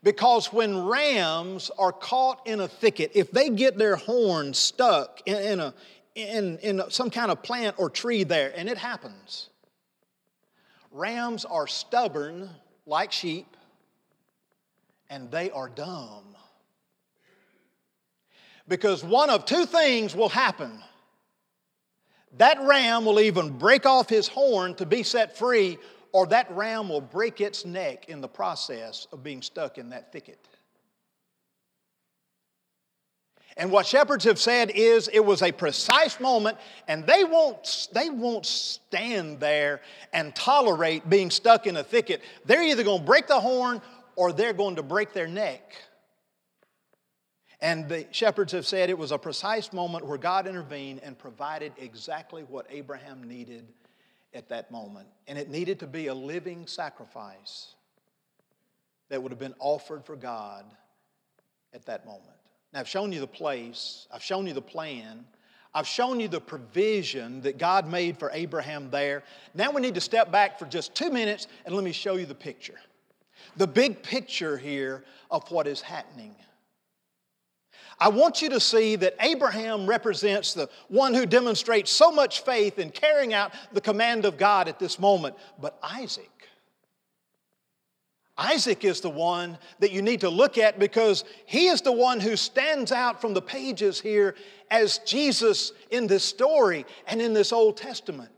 Because 0.02 0.52
when 0.52 0.86
rams 0.86 1.70
are 1.76 1.92
caught 1.92 2.46
in 2.46 2.60
a 2.60 2.68
thicket, 2.68 3.12
if 3.14 3.32
they 3.32 3.50
get 3.50 3.76
their 3.76 3.96
horn 3.96 4.54
stuck 4.54 5.20
in, 5.26 5.36
in, 5.36 5.60
a, 5.60 5.74
in, 6.14 6.58
in 6.58 6.82
some 6.90 7.10
kind 7.10 7.30
of 7.30 7.42
plant 7.42 7.74
or 7.78 7.90
tree 7.90 8.22
there, 8.22 8.52
and 8.56 8.68
it 8.68 8.78
happens, 8.78 9.48
rams 10.92 11.44
are 11.44 11.66
stubborn 11.66 12.48
like 12.86 13.10
sheep, 13.10 13.56
and 15.10 15.30
they 15.30 15.50
are 15.50 15.68
dumb. 15.68 16.24
Because 18.68 19.02
one 19.02 19.30
of 19.30 19.46
two 19.46 19.66
things 19.66 20.14
will 20.14 20.28
happen. 20.28 20.82
That 22.36 22.60
ram 22.60 23.04
will 23.04 23.18
even 23.20 23.58
break 23.58 23.86
off 23.86 24.08
his 24.08 24.28
horn 24.28 24.74
to 24.76 24.86
be 24.86 25.02
set 25.02 25.36
free, 25.36 25.78
or 26.12 26.26
that 26.26 26.50
ram 26.50 26.88
will 26.88 27.00
break 27.00 27.40
its 27.40 27.64
neck 27.64 28.08
in 28.08 28.20
the 28.20 28.28
process 28.28 29.06
of 29.12 29.22
being 29.22 29.42
stuck 29.42 29.78
in 29.78 29.90
that 29.90 30.12
thicket. 30.12 30.38
And 33.58 33.72
what 33.72 33.86
shepherds 33.86 34.24
have 34.24 34.38
said 34.38 34.70
is 34.70 35.10
it 35.12 35.24
was 35.24 35.42
a 35.42 35.50
precise 35.50 36.20
moment, 36.20 36.58
and 36.86 37.04
they 37.04 37.24
won't, 37.24 37.88
they 37.92 38.08
won't 38.08 38.46
stand 38.46 39.40
there 39.40 39.80
and 40.12 40.32
tolerate 40.34 41.10
being 41.10 41.28
stuck 41.28 41.66
in 41.66 41.76
a 41.76 41.82
thicket. 41.82 42.22
They're 42.44 42.62
either 42.62 42.84
going 42.84 43.00
to 43.00 43.06
break 43.06 43.26
the 43.26 43.40
horn 43.40 43.82
or 44.14 44.32
they're 44.32 44.52
going 44.52 44.76
to 44.76 44.84
break 44.84 45.12
their 45.12 45.26
neck. 45.26 45.74
And 47.60 47.88
the 47.88 48.06
shepherds 48.12 48.52
have 48.52 48.64
said 48.64 48.90
it 48.90 48.98
was 48.98 49.10
a 49.10 49.18
precise 49.18 49.72
moment 49.72 50.06
where 50.06 50.18
God 50.18 50.46
intervened 50.46 51.00
and 51.02 51.18
provided 51.18 51.72
exactly 51.78 52.42
what 52.42 52.66
Abraham 52.70 53.24
needed 53.24 53.66
at 54.34 54.48
that 54.48 54.70
moment. 54.70 55.08
And 55.26 55.38
it 55.38 55.48
needed 55.48 55.80
to 55.80 55.86
be 55.86 56.08
a 56.08 56.14
living 56.14 56.66
sacrifice 56.66 57.74
that 59.08 59.22
would 59.22 59.32
have 59.32 59.38
been 59.38 59.54
offered 59.58 60.04
for 60.04 60.16
God 60.16 60.64
at 61.72 61.86
that 61.86 62.04
moment. 62.06 62.24
Now, 62.72 62.80
I've 62.80 62.88
shown 62.88 63.12
you 63.12 63.20
the 63.20 63.26
place, 63.26 64.06
I've 64.12 64.22
shown 64.22 64.46
you 64.46 64.52
the 64.52 64.60
plan, 64.60 65.24
I've 65.74 65.86
shown 65.86 66.18
you 66.18 66.28
the 66.28 66.40
provision 66.40 67.42
that 67.42 67.58
God 67.58 67.86
made 67.88 68.18
for 68.18 68.30
Abraham 68.32 68.90
there. 68.90 69.22
Now 69.54 69.70
we 69.70 69.80
need 69.80 69.94
to 69.94 70.00
step 70.00 70.32
back 70.32 70.58
for 70.58 70.66
just 70.66 70.94
two 70.94 71.10
minutes 71.10 71.46
and 71.64 71.74
let 71.74 71.84
me 71.84 71.92
show 71.92 72.16
you 72.16 72.26
the 72.26 72.34
picture. 72.34 72.78
The 73.56 73.66
big 73.66 74.02
picture 74.02 74.56
here 74.56 75.04
of 75.30 75.48
what 75.50 75.66
is 75.66 75.80
happening. 75.80 76.34
I 78.00 78.08
want 78.08 78.42
you 78.42 78.48
to 78.50 78.60
see 78.60 78.96
that 78.96 79.16
Abraham 79.20 79.86
represents 79.86 80.54
the 80.54 80.68
one 80.88 81.14
who 81.14 81.26
demonstrates 81.26 81.90
so 81.90 82.12
much 82.12 82.42
faith 82.42 82.78
in 82.78 82.90
carrying 82.90 83.34
out 83.34 83.52
the 83.72 83.80
command 83.80 84.24
of 84.24 84.38
God 84.38 84.68
at 84.68 84.78
this 84.78 84.98
moment. 84.98 85.34
But 85.60 85.78
Isaac, 85.82 86.30
Isaac 88.36 88.84
is 88.84 89.00
the 89.00 89.10
one 89.10 89.58
that 89.80 89.90
you 89.90 90.00
need 90.00 90.20
to 90.20 90.30
look 90.30 90.58
at 90.58 90.78
because 90.78 91.24
he 91.44 91.66
is 91.66 91.80
the 91.82 91.92
one 91.92 92.20
who 92.20 92.36
stands 92.36 92.92
out 92.92 93.20
from 93.20 93.34
the 93.34 93.42
pages 93.42 94.00
here 94.00 94.36
as 94.70 94.98
Jesus 94.98 95.72
in 95.90 96.06
this 96.06 96.22
story 96.22 96.86
and 97.08 97.20
in 97.20 97.34
this 97.34 97.52
Old 97.52 97.76
Testament. 97.76 98.30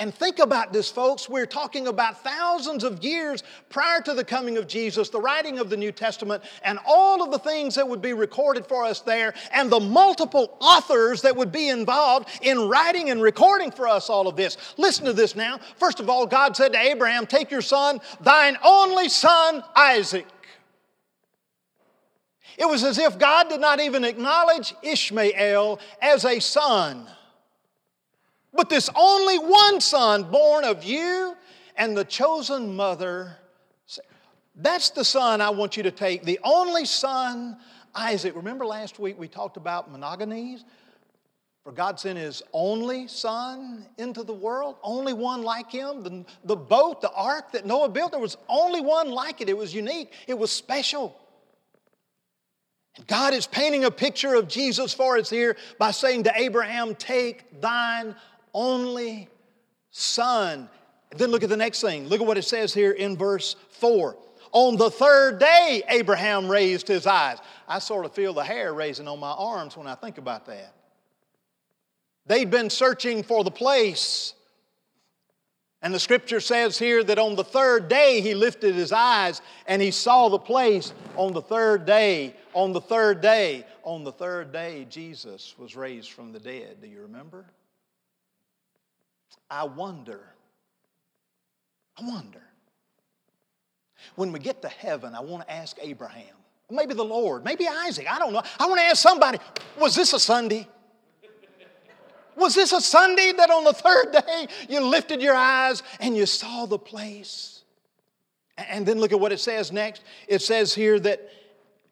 And 0.00 0.14
think 0.14 0.38
about 0.38 0.72
this, 0.72 0.90
folks. 0.90 1.28
We're 1.28 1.44
talking 1.44 1.86
about 1.86 2.24
thousands 2.24 2.84
of 2.84 3.04
years 3.04 3.42
prior 3.68 4.00
to 4.00 4.14
the 4.14 4.24
coming 4.24 4.56
of 4.56 4.66
Jesus, 4.66 5.10
the 5.10 5.20
writing 5.20 5.58
of 5.58 5.68
the 5.68 5.76
New 5.76 5.92
Testament, 5.92 6.42
and 6.64 6.78
all 6.86 7.22
of 7.22 7.30
the 7.30 7.38
things 7.38 7.74
that 7.74 7.86
would 7.86 8.00
be 8.00 8.14
recorded 8.14 8.64
for 8.64 8.82
us 8.82 9.02
there, 9.02 9.34
and 9.52 9.68
the 9.68 9.78
multiple 9.78 10.56
authors 10.58 11.20
that 11.20 11.36
would 11.36 11.52
be 11.52 11.68
involved 11.68 12.30
in 12.40 12.66
writing 12.66 13.10
and 13.10 13.20
recording 13.20 13.70
for 13.70 13.86
us 13.86 14.08
all 14.08 14.26
of 14.26 14.36
this. 14.36 14.56
Listen 14.78 15.04
to 15.04 15.12
this 15.12 15.36
now. 15.36 15.60
First 15.76 16.00
of 16.00 16.08
all, 16.08 16.26
God 16.26 16.56
said 16.56 16.72
to 16.72 16.80
Abraham, 16.80 17.26
Take 17.26 17.50
your 17.50 17.60
son, 17.60 18.00
thine 18.22 18.56
only 18.64 19.10
son, 19.10 19.62
Isaac. 19.76 20.26
It 22.56 22.66
was 22.66 22.84
as 22.84 22.96
if 22.96 23.18
God 23.18 23.50
did 23.50 23.60
not 23.60 23.80
even 23.80 24.04
acknowledge 24.04 24.74
Ishmael 24.82 25.78
as 26.00 26.24
a 26.24 26.40
son. 26.40 27.06
But 28.52 28.68
this 28.68 28.90
only 28.94 29.38
one 29.38 29.80
son 29.80 30.24
born 30.24 30.64
of 30.64 30.84
you 30.84 31.36
and 31.76 31.96
the 31.96 32.04
chosen 32.04 32.74
mother, 32.74 33.36
that's 34.56 34.90
the 34.90 35.04
son 35.04 35.40
I 35.40 35.50
want 35.50 35.76
you 35.76 35.82
to 35.84 35.90
take, 35.90 36.24
the 36.24 36.40
only 36.42 36.84
son, 36.84 37.56
Isaac. 37.94 38.34
Remember 38.34 38.66
last 38.66 38.98
week 38.98 39.18
we 39.18 39.28
talked 39.28 39.56
about 39.56 39.92
monogenes? 39.92 40.64
For 41.64 41.72
God 41.72 42.00
sent 42.00 42.18
His 42.18 42.42
only 42.52 43.06
Son 43.06 43.86
into 43.98 44.22
the 44.22 44.32
world, 44.32 44.76
only 44.82 45.12
one 45.12 45.42
like 45.42 45.70
Him. 45.70 46.02
The, 46.02 46.24
the 46.44 46.56
boat, 46.56 47.02
the 47.02 47.12
ark 47.12 47.52
that 47.52 47.66
Noah 47.66 47.90
built, 47.90 48.12
there 48.12 48.20
was 48.20 48.38
only 48.48 48.80
one 48.80 49.10
like 49.10 49.40
it. 49.40 49.48
It 49.48 49.56
was 49.56 49.74
unique, 49.74 50.12
it 50.26 50.38
was 50.38 50.50
special. 50.50 51.16
And 52.96 53.06
God 53.06 53.34
is 53.34 53.46
painting 53.46 53.84
a 53.84 53.90
picture 53.90 54.34
of 54.34 54.48
Jesus 54.48 54.94
for 54.94 55.18
us 55.18 55.28
here 55.28 55.56
by 55.78 55.90
saying 55.90 56.24
to 56.24 56.32
Abraham, 56.34 56.94
Take 56.94 57.60
thine 57.60 58.16
only 58.54 59.28
son. 59.90 60.68
Then 61.16 61.30
look 61.30 61.42
at 61.42 61.48
the 61.48 61.56
next 61.56 61.80
thing. 61.80 62.06
Look 62.08 62.20
at 62.20 62.26
what 62.26 62.38
it 62.38 62.44
says 62.44 62.72
here 62.72 62.92
in 62.92 63.16
verse 63.16 63.56
4. 63.70 64.16
On 64.52 64.76
the 64.76 64.90
third 64.90 65.38
day, 65.38 65.82
Abraham 65.88 66.48
raised 66.48 66.88
his 66.88 67.06
eyes. 67.06 67.38
I 67.68 67.78
sort 67.78 68.04
of 68.04 68.12
feel 68.12 68.32
the 68.32 68.44
hair 68.44 68.74
raising 68.74 69.06
on 69.06 69.20
my 69.20 69.30
arms 69.30 69.76
when 69.76 69.86
I 69.86 69.94
think 69.94 70.18
about 70.18 70.46
that. 70.46 70.74
They'd 72.26 72.50
been 72.50 72.70
searching 72.70 73.22
for 73.22 73.44
the 73.44 73.50
place. 73.50 74.34
And 75.82 75.94
the 75.94 76.00
scripture 76.00 76.40
says 76.40 76.78
here 76.78 77.02
that 77.04 77.18
on 77.18 77.36
the 77.36 77.44
third 77.44 77.88
day 77.88 78.20
he 78.20 78.34
lifted 78.34 78.74
his 78.74 78.92
eyes 78.92 79.40
and 79.66 79.80
he 79.80 79.90
saw 79.90 80.28
the 80.28 80.38
place 80.38 80.92
on 81.16 81.32
the 81.32 81.42
third 81.42 81.86
day. 81.86 82.34
On 82.52 82.72
the 82.72 82.80
third 82.80 83.20
day, 83.20 83.64
on 83.84 84.04
the 84.04 84.12
third 84.12 84.52
day, 84.52 84.86
Jesus 84.90 85.54
was 85.58 85.76
raised 85.76 86.10
from 86.10 86.32
the 86.32 86.40
dead. 86.40 86.80
Do 86.82 86.88
you 86.88 87.02
remember? 87.02 87.46
I 89.50 89.64
wonder, 89.64 90.20
I 91.98 92.06
wonder. 92.06 92.42
When 94.14 94.32
we 94.32 94.38
get 94.38 94.62
to 94.62 94.68
heaven, 94.68 95.14
I 95.14 95.20
want 95.20 95.46
to 95.46 95.52
ask 95.52 95.76
Abraham, 95.80 96.34
maybe 96.70 96.94
the 96.94 97.04
Lord, 97.04 97.44
maybe 97.44 97.66
Isaac, 97.66 98.06
I 98.10 98.18
don't 98.18 98.32
know. 98.32 98.42
I 98.58 98.66
want 98.66 98.80
to 98.80 98.86
ask 98.86 99.02
somebody, 99.02 99.38
was 99.78 99.94
this 99.94 100.12
a 100.12 100.20
Sunday? 100.20 100.68
Was 102.36 102.54
this 102.54 102.72
a 102.72 102.80
Sunday 102.80 103.32
that 103.32 103.50
on 103.50 103.64
the 103.64 103.72
third 103.72 104.12
day 104.12 104.46
you 104.68 104.80
lifted 104.80 105.20
your 105.20 105.34
eyes 105.34 105.82
and 105.98 106.16
you 106.16 106.26
saw 106.26 106.64
the 106.64 106.78
place? 106.78 107.64
And 108.56 108.86
then 108.86 108.98
look 108.98 109.12
at 109.12 109.20
what 109.20 109.32
it 109.32 109.40
says 109.40 109.72
next. 109.72 110.02
It 110.28 110.40
says 110.40 110.74
here 110.74 110.98
that 111.00 111.28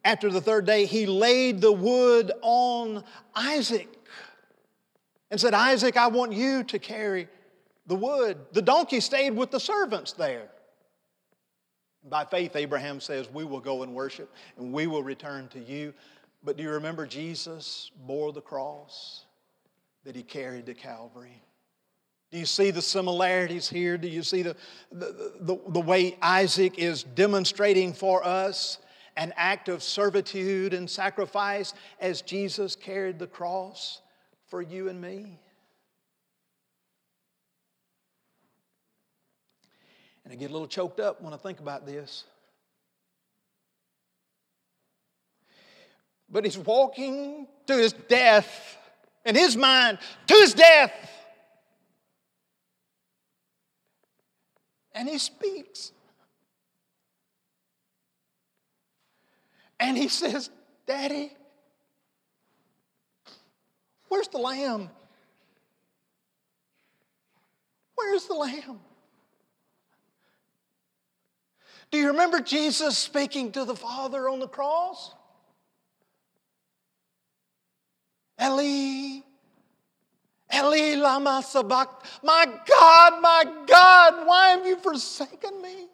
after 0.05 0.31
the 0.31 0.41
third 0.41 0.65
day, 0.65 0.87
he 0.87 1.07
laid 1.07 1.61
the 1.61 1.73
wood 1.73 2.33
on 2.41 3.05
Isaac 3.35 3.89
and 5.31 5.41
said, 5.41 5.55
Isaac, 5.55 5.97
I 5.97 6.07
want 6.07 6.33
you 6.33 6.63
to 6.65 6.79
carry 6.79 7.29
the 7.89 7.95
wood. 7.95 8.37
The 8.53 8.63
donkey 8.63 9.01
stayed 9.01 9.31
with 9.31 9.51
the 9.51 9.59
servants 9.59 10.13
there. 10.13 10.49
By 12.09 12.25
faith, 12.25 12.55
Abraham 12.55 13.01
says, 13.01 13.29
We 13.33 13.45
will 13.45 13.61
go 13.61 13.83
and 13.83 13.95
worship 13.95 14.33
and 14.57 14.73
we 14.73 14.87
will 14.87 15.03
return 15.03 15.49
to 15.49 15.59
you. 15.59 15.93
But 16.45 16.57
do 16.57 16.63
you 16.63 16.71
remember 16.71 17.07
Jesus 17.07 17.91
bore 18.07 18.33
the 18.33 18.41
cross 18.41 19.25
that 20.05 20.15
he 20.15 20.23
carried 20.23 20.67
to 20.67 20.75
Calvary? 20.75 21.43
Do 22.31 22.39
you 22.39 22.47
see 22.47 22.71
the 22.71 22.83
similarities 22.83 23.69
here? 23.69 23.97
Do 23.97 24.07
you 24.07 24.23
see 24.23 24.43
the, 24.43 24.55
the, 24.93 25.33
the, 25.41 25.59
the 25.69 25.81
way 25.81 26.17
Isaac 26.21 26.79
is 26.79 27.03
demonstrating 27.03 27.95
for 27.95 28.25
us 28.25 28.79
an 29.17 29.33
act 29.37 29.69
of 29.69 29.83
servitude 29.83 30.75
and 30.75 30.89
sacrifice 30.89 31.73
as 32.01 32.21
Jesus 32.23 32.77
carried 32.77 33.19
the 33.19 33.27
cross 33.27 34.03
for 34.47 34.61
you 34.61 34.89
and 34.89 35.01
me? 35.01 35.39
And 40.29 40.37
I 40.37 40.39
get 40.39 40.51
a 40.51 40.53
little 40.53 40.69
choked 40.69 41.01
up 41.01 41.23
when 41.23 41.33
I 41.33 41.39
think 41.39 41.59
about 41.59 41.87
this. 41.87 42.25
But 46.29 46.45
he's 46.45 46.59
walking 46.59 47.47
to 47.67 47.75
his 47.75 47.95
death, 47.95 48.77
in 49.25 49.35
his 49.35 49.57
mind, 49.57 49.97
to 50.27 50.35
his 50.35 50.53
death. 50.53 50.93
And 54.93 55.09
he 55.09 55.17
speaks. 55.17 55.93
And 59.81 59.97
he 59.97 60.09
says, 60.09 60.51
Daddy, 60.87 61.33
where's 64.11 64.29
the 64.29 64.37
lamb? 64.37 64.91
Where's 67.95 68.27
the 68.27 68.35
lamb? 68.35 68.81
Do 71.91 71.99
you 71.99 72.09
remember 72.09 72.41
Jesus 72.41 72.99
speaking 72.99 73.53
to 73.53 73.65
the 73.65 73.75
Father 73.75 74.29
on 74.29 74.41
the 74.41 74.49
cross? 74.49 75.15
Eli, 78.41 79.23
Eli 80.55 80.95
lama 80.97 81.43
sabach. 81.45 81.89
My 82.23 82.45
God, 82.47 83.23
my 83.23 83.45
God, 83.67 84.27
why 84.27 84.51
have 84.51 84.67
you 84.67 84.77
forsaken 84.77 85.63
me? 85.63 85.87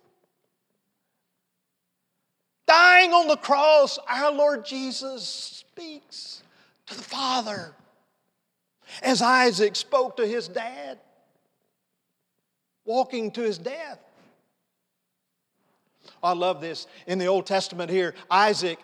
Dying 2.66 3.12
on 3.12 3.28
the 3.28 3.36
cross, 3.36 3.98
our 4.08 4.32
Lord 4.32 4.64
Jesus 4.64 5.26
speaks 5.26 6.42
to 6.86 6.96
the 6.96 7.02
Father 7.02 7.74
as 9.02 9.22
Isaac 9.22 9.76
spoke 9.76 10.16
to 10.16 10.26
his 10.26 10.48
dad, 10.48 10.98
walking 12.84 13.30
to 13.32 13.42
his 13.42 13.58
death. 13.58 13.98
I 16.24 16.32
love 16.32 16.60
this 16.60 16.86
in 17.06 17.18
the 17.18 17.26
Old 17.26 17.46
Testament 17.46 17.90
here. 17.90 18.14
Isaac 18.30 18.78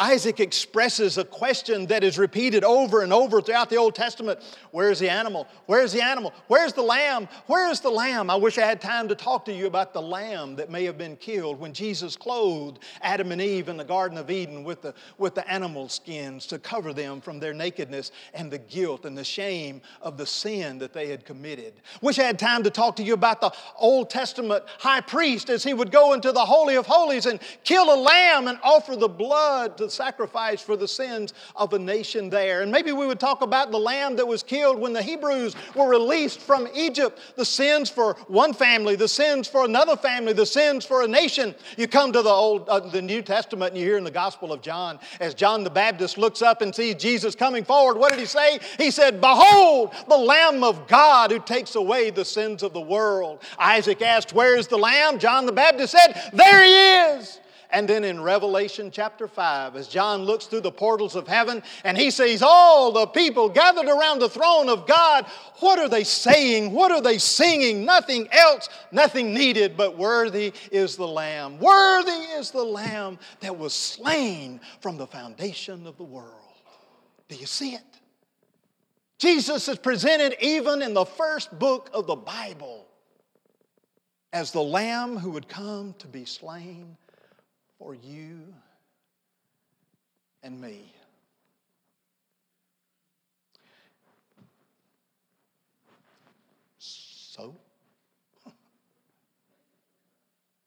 Isaac 0.00 0.40
expresses 0.40 1.18
a 1.18 1.24
question 1.26 1.84
that 1.88 2.02
is 2.02 2.18
repeated 2.18 2.64
over 2.64 3.02
and 3.02 3.12
over 3.12 3.42
throughout 3.42 3.68
the 3.68 3.76
Old 3.76 3.94
Testament 3.94 4.40
Where's 4.70 4.98
the 4.98 5.10
animal? 5.10 5.46
Where's 5.66 5.92
the 5.92 6.00
animal? 6.00 6.32
Where's 6.46 6.72
the 6.72 6.82
lamb? 6.82 7.28
Where's 7.46 7.80
the 7.80 7.90
lamb? 7.90 8.30
I 8.30 8.36
wish 8.36 8.56
I 8.56 8.64
had 8.64 8.80
time 8.80 9.08
to 9.08 9.14
talk 9.14 9.44
to 9.44 9.52
you 9.52 9.66
about 9.66 9.92
the 9.92 10.00
lamb 10.00 10.56
that 10.56 10.70
may 10.70 10.84
have 10.84 10.96
been 10.96 11.16
killed 11.16 11.60
when 11.60 11.74
Jesus 11.74 12.16
clothed 12.16 12.78
Adam 13.02 13.30
and 13.30 13.42
Eve 13.42 13.68
in 13.68 13.76
the 13.76 13.84
Garden 13.84 14.16
of 14.16 14.30
Eden 14.30 14.64
with 14.64 14.80
the, 14.80 14.94
with 15.18 15.34
the 15.34 15.46
animal 15.50 15.88
skins 15.90 16.46
to 16.46 16.58
cover 16.58 16.94
them 16.94 17.20
from 17.20 17.38
their 17.38 17.52
nakedness 17.52 18.10
and 18.32 18.50
the 18.50 18.58
guilt 18.58 19.04
and 19.04 19.18
the 19.18 19.24
shame 19.24 19.82
of 20.00 20.16
the 20.16 20.24
sin 20.24 20.78
that 20.78 20.94
they 20.94 21.08
had 21.08 21.26
committed. 21.26 21.74
Wish 22.00 22.18
I 22.18 22.22
had 22.22 22.38
time 22.38 22.62
to 22.62 22.70
talk 22.70 22.96
to 22.96 23.02
you 23.02 23.12
about 23.12 23.42
the 23.42 23.52
Old 23.76 24.08
Testament 24.08 24.64
high 24.78 25.02
priest 25.02 25.50
as 25.50 25.62
he 25.62 25.74
would 25.74 25.92
go 25.92 26.14
into 26.14 26.32
the 26.32 26.44
Holy 26.44 26.76
of 26.76 26.86
Holies 26.86 27.26
and 27.26 27.38
kill 27.64 27.92
a 27.92 28.00
lamb 28.00 28.48
and 28.48 28.58
offer 28.62 28.96
the 28.96 29.08
blood 29.08 29.76
to 29.76 29.89
sacrifice 29.90 30.60
for 30.60 30.76
the 30.76 30.88
sins 30.88 31.34
of 31.56 31.72
a 31.72 31.78
nation 31.78 32.30
there. 32.30 32.62
And 32.62 32.70
maybe 32.70 32.92
we 32.92 33.06
would 33.06 33.20
talk 33.20 33.42
about 33.42 33.70
the 33.70 33.78
lamb 33.78 34.16
that 34.16 34.26
was 34.26 34.42
killed 34.42 34.78
when 34.78 34.92
the 34.92 35.02
Hebrews 35.02 35.54
were 35.74 35.88
released 35.88 36.40
from 36.40 36.68
Egypt. 36.74 37.20
The 37.36 37.44
sins 37.44 37.90
for 37.90 38.14
one 38.28 38.52
family, 38.52 38.96
the 38.96 39.08
sins 39.08 39.48
for 39.48 39.64
another 39.64 39.96
family, 39.96 40.32
the 40.32 40.46
sins 40.46 40.84
for 40.84 41.02
a 41.02 41.08
nation. 41.08 41.54
You 41.76 41.88
come 41.88 42.12
to 42.12 42.22
the 42.22 42.30
Old, 42.30 42.68
uh, 42.68 42.80
the 42.80 43.02
New 43.02 43.22
Testament, 43.22 43.72
and 43.72 43.78
you 43.78 43.84
hear 43.84 43.98
in 43.98 44.04
the 44.04 44.10
Gospel 44.10 44.52
of 44.52 44.62
John, 44.62 44.98
as 45.20 45.34
John 45.34 45.64
the 45.64 45.70
Baptist 45.70 46.18
looks 46.18 46.42
up 46.42 46.62
and 46.62 46.74
sees 46.74 46.94
Jesus 46.96 47.34
coming 47.34 47.64
forward, 47.64 47.98
what 47.98 48.10
did 48.10 48.18
he 48.18 48.26
say? 48.26 48.58
He 48.78 48.90
said, 48.90 49.20
Behold, 49.20 49.92
the 50.08 50.16
Lamb 50.16 50.62
of 50.64 50.86
God 50.86 51.30
who 51.30 51.38
takes 51.38 51.74
away 51.74 52.10
the 52.10 52.24
sins 52.24 52.62
of 52.62 52.72
the 52.72 52.80
world. 52.80 53.42
Isaac 53.58 54.02
asked, 54.02 54.32
Where 54.32 54.56
is 54.56 54.66
the 54.66 54.78
Lamb? 54.78 55.18
John 55.18 55.46
the 55.46 55.52
Baptist 55.52 55.92
said, 55.92 56.30
There 56.32 56.64
he 56.64 57.18
is. 57.18 57.40
And 57.72 57.88
then 57.88 58.04
in 58.04 58.20
Revelation 58.20 58.90
chapter 58.90 59.28
5, 59.28 59.76
as 59.76 59.88
John 59.88 60.22
looks 60.22 60.46
through 60.46 60.62
the 60.62 60.72
portals 60.72 61.14
of 61.14 61.28
heaven 61.28 61.62
and 61.84 61.96
he 61.96 62.10
sees 62.10 62.42
all 62.42 62.92
the 62.92 63.06
people 63.06 63.48
gathered 63.48 63.86
around 63.86 64.18
the 64.18 64.28
throne 64.28 64.68
of 64.68 64.86
God, 64.86 65.26
what 65.60 65.78
are 65.78 65.88
they 65.88 66.04
saying? 66.04 66.72
What 66.72 66.90
are 66.90 67.00
they 67.00 67.18
singing? 67.18 67.84
Nothing 67.84 68.28
else, 68.32 68.68
nothing 68.90 69.32
needed, 69.32 69.76
but 69.76 69.96
worthy 69.96 70.52
is 70.72 70.96
the 70.96 71.06
Lamb. 71.06 71.58
Worthy 71.58 72.10
is 72.10 72.50
the 72.50 72.64
Lamb 72.64 73.18
that 73.40 73.56
was 73.56 73.74
slain 73.74 74.60
from 74.80 74.96
the 74.96 75.06
foundation 75.06 75.86
of 75.86 75.96
the 75.96 76.04
world. 76.04 76.34
Do 77.28 77.36
you 77.36 77.46
see 77.46 77.74
it? 77.74 77.82
Jesus 79.18 79.68
is 79.68 79.78
presented 79.78 80.34
even 80.40 80.82
in 80.82 80.94
the 80.94 81.04
first 81.04 81.56
book 81.58 81.90
of 81.92 82.06
the 82.06 82.16
Bible 82.16 82.86
as 84.32 84.50
the 84.50 84.62
Lamb 84.62 85.18
who 85.18 85.30
would 85.30 85.48
come 85.48 85.94
to 85.98 86.06
be 86.06 86.24
slain 86.24 86.96
for 87.80 87.94
you 87.94 88.42
and 90.44 90.60
me. 90.60 90.94
So? 96.78 97.56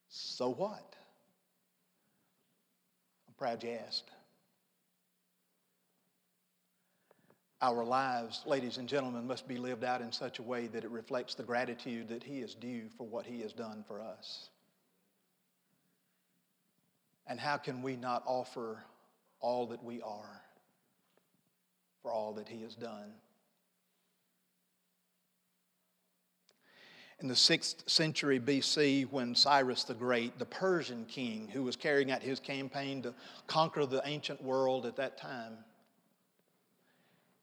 So 0.09 0.49
what? 0.49 0.95
I'm 3.27 3.33
proud 3.37 3.63
you 3.63 3.77
asked. 3.87 4.09
Our 7.61 7.83
lives, 7.83 8.41
ladies 8.47 8.77
and 8.77 8.89
gentlemen, 8.89 9.27
must 9.27 9.47
be 9.47 9.57
lived 9.57 9.83
out 9.83 10.01
in 10.01 10.11
such 10.11 10.39
a 10.39 10.43
way 10.43 10.65
that 10.67 10.83
it 10.83 10.89
reflects 10.89 11.35
the 11.35 11.43
gratitude 11.43 12.09
that 12.09 12.23
He 12.23 12.39
is 12.39 12.55
due 12.55 12.89
for 12.97 13.05
what 13.05 13.27
He 13.27 13.41
has 13.41 13.53
done 13.53 13.85
for 13.87 14.01
us. 14.01 14.49
And 17.27 17.39
how 17.39 17.57
can 17.57 17.81
we 17.81 17.95
not 17.95 18.23
offer 18.25 18.83
all 19.39 19.67
that 19.67 19.83
we 19.83 20.01
are 20.01 20.41
for 22.01 22.11
all 22.11 22.33
that 22.33 22.47
He 22.47 22.61
has 22.63 22.75
done? 22.75 23.13
In 27.19 27.29
the 27.29 27.33
6th 27.35 27.89
century 27.89 28.37
BC, 28.37 29.09
when 29.09 29.33
Cyrus 29.33 29.85
the 29.85 29.93
Great, 29.93 30.37
the 30.39 30.45
Persian 30.45 31.05
king 31.05 31.47
who 31.47 31.63
was 31.63 31.77
carrying 31.77 32.11
out 32.11 32.21
his 32.21 32.41
campaign 32.41 33.01
to 33.03 33.13
conquer 33.47 33.85
the 33.85 34.01
ancient 34.03 34.43
world 34.43 34.85
at 34.85 34.97
that 34.97 35.17
time, 35.17 35.57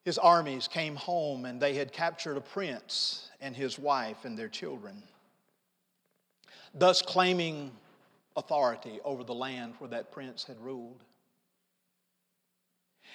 his 0.04 0.18
armies 0.18 0.68
came 0.68 0.96
home 0.96 1.46
and 1.46 1.60
they 1.60 1.74
had 1.74 1.92
captured 1.92 2.36
a 2.36 2.42
prince 2.42 3.30
and 3.40 3.56
his 3.56 3.78
wife 3.78 4.24
and 4.24 4.38
their 4.38 4.48
children, 4.48 5.02
thus 6.74 7.00
claiming 7.00 7.70
authority 8.36 9.00
over 9.04 9.24
the 9.24 9.34
land 9.34 9.74
where 9.78 9.90
that 9.90 10.12
prince 10.12 10.44
had 10.44 10.60
ruled. 10.60 11.02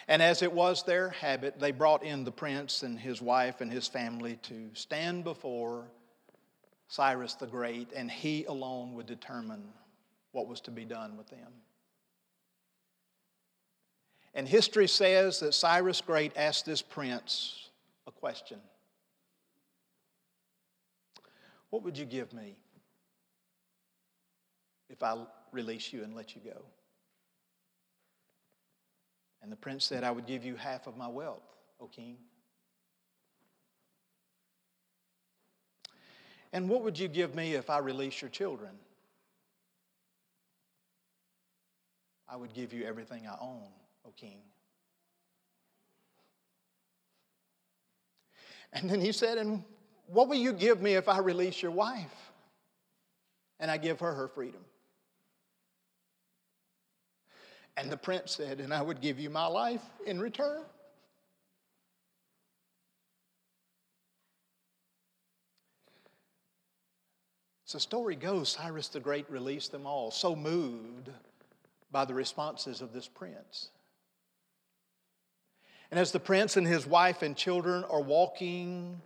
And 0.07 0.21
as 0.21 0.41
it 0.41 0.51
was 0.51 0.83
their 0.83 1.09
habit, 1.09 1.59
they 1.59 1.71
brought 1.71 2.03
in 2.03 2.23
the 2.23 2.31
prince 2.31 2.83
and 2.83 2.99
his 2.99 3.21
wife 3.21 3.61
and 3.61 3.71
his 3.71 3.87
family 3.87 4.37
to 4.43 4.69
stand 4.73 5.23
before 5.23 5.85
Cyrus 6.87 7.33
the 7.33 7.47
Great, 7.47 7.91
and 7.95 8.11
he 8.11 8.45
alone 8.45 8.93
would 8.93 9.07
determine 9.07 9.63
what 10.31 10.47
was 10.47 10.61
to 10.61 10.71
be 10.71 10.85
done 10.85 11.17
with 11.17 11.27
them. 11.29 11.51
And 14.35 14.47
history 14.47 14.87
says 14.87 15.39
that 15.39 15.53
Cyrus 15.53 16.01
Great 16.01 16.33
asked 16.35 16.65
this 16.65 16.81
prince 16.81 17.69
a 18.05 18.11
question 18.11 18.59
What 21.69 21.83
would 21.83 21.97
you 21.97 22.05
give 22.05 22.33
me 22.33 22.57
if 24.89 25.03
I 25.03 25.17
release 25.51 25.91
you 25.91 26.03
and 26.03 26.15
let 26.15 26.35
you 26.35 26.41
go? 26.43 26.61
And 29.41 29.51
the 29.51 29.55
prince 29.55 29.85
said, 29.85 30.03
I 30.03 30.11
would 30.11 30.25
give 30.25 30.43
you 30.43 30.55
half 30.55 30.87
of 30.87 30.97
my 30.97 31.07
wealth, 31.07 31.43
O 31.79 31.87
king. 31.87 32.17
And 36.51 36.69
what 36.69 36.83
would 36.83 36.97
you 36.97 37.07
give 37.07 37.35
me 37.35 37.53
if 37.53 37.69
I 37.69 37.79
release 37.79 38.21
your 38.21 38.29
children? 38.29 38.71
I 42.27 42.35
would 42.37 42.53
give 42.53 42.73
you 42.73 42.85
everything 42.85 43.27
I 43.27 43.35
own. 43.39 43.67
O 44.05 44.11
king. 44.15 44.39
And 48.73 48.89
then 48.89 48.99
he 48.99 49.11
said, 49.11 49.37
And 49.37 49.63
what 50.07 50.27
will 50.27 50.35
you 50.35 50.53
give 50.53 50.81
me 50.81 50.95
if 50.95 51.07
I 51.07 51.19
release 51.19 51.61
your 51.61 51.71
wife? 51.71 52.31
And 53.59 53.71
I 53.71 53.77
give 53.77 53.99
her 53.99 54.13
her 54.13 54.27
freedom. 54.27 54.61
And 57.77 57.91
the 57.91 57.97
prince 57.97 58.31
said, 58.31 58.59
And 58.59 58.73
I 58.73 58.81
would 58.81 59.01
give 59.01 59.19
you 59.19 59.29
my 59.29 59.47
life 59.47 59.81
in 60.05 60.19
return. 60.19 60.63
So 67.65 67.79
story 67.79 68.15
goes 68.15 68.49
Cyrus 68.49 68.87
the 68.87 68.99
Great 68.99 69.29
released 69.29 69.71
them 69.71 69.85
all, 69.87 70.11
so 70.11 70.35
moved 70.35 71.09
by 71.91 72.05
the 72.05 72.13
responses 72.13 72.81
of 72.81 72.93
this 72.93 73.07
prince. 73.07 73.69
And 75.91 75.99
as 75.99 76.11
the 76.11 76.19
prince 76.19 76.57
and 76.57 76.67
his 76.67 76.85
wife 76.85 77.21
and 77.21 77.35
children 77.35 77.83
are 77.85 78.01
walking 78.01 79.01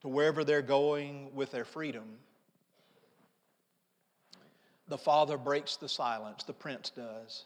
to 0.00 0.08
wherever 0.08 0.44
they're 0.44 0.62
going 0.62 1.34
with 1.34 1.50
their 1.50 1.64
freedom, 1.64 2.04
the 4.88 4.98
father 4.98 5.36
breaks 5.36 5.76
the 5.76 5.88
silence, 5.88 6.44
the 6.44 6.52
prince 6.52 6.90
does, 6.90 7.44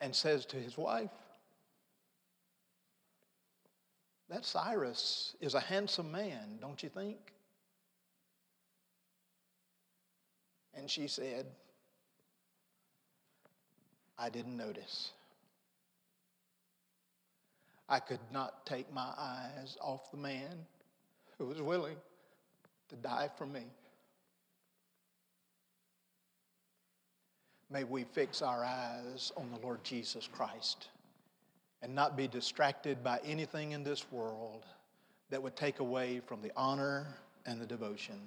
and 0.00 0.14
says 0.14 0.46
to 0.46 0.56
his 0.56 0.76
wife, 0.76 1.10
That 4.28 4.44
Cyrus 4.44 5.34
is 5.40 5.54
a 5.54 5.60
handsome 5.60 6.12
man, 6.12 6.58
don't 6.60 6.80
you 6.82 6.88
think? 6.88 7.18
And 10.74 10.88
she 10.88 11.08
said, 11.08 11.46
I 14.16 14.28
didn't 14.30 14.56
notice. 14.56 15.10
I 17.88 17.98
could 17.98 18.20
not 18.32 18.64
take 18.66 18.92
my 18.92 19.12
eyes 19.18 19.76
off 19.80 20.12
the 20.12 20.16
man 20.16 20.64
who 21.38 21.46
was 21.46 21.60
willing 21.60 21.96
to 22.90 22.96
die 22.96 23.28
for 23.36 23.46
me. 23.46 23.64
May 27.72 27.84
we 27.84 28.02
fix 28.02 28.42
our 28.42 28.64
eyes 28.64 29.30
on 29.36 29.48
the 29.52 29.60
Lord 29.64 29.84
Jesus 29.84 30.28
Christ 30.30 30.88
and 31.82 31.94
not 31.94 32.16
be 32.16 32.26
distracted 32.26 33.02
by 33.04 33.20
anything 33.24 33.72
in 33.72 33.84
this 33.84 34.10
world 34.10 34.66
that 35.30 35.40
would 35.40 35.54
take 35.54 35.78
away 35.78 36.20
from 36.26 36.42
the 36.42 36.50
honor 36.56 37.06
and 37.46 37.60
the 37.60 37.66
devotion 37.66 38.20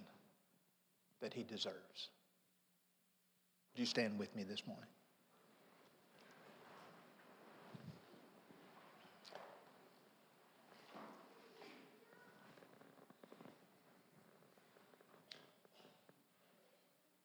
that 1.19 1.33
he 1.33 1.43
deserves. 1.43 2.09
Would 3.73 3.81
you 3.81 3.85
stand 3.85 4.17
with 4.17 4.33
me 4.33 4.43
this 4.43 4.65
morning? 4.65 4.85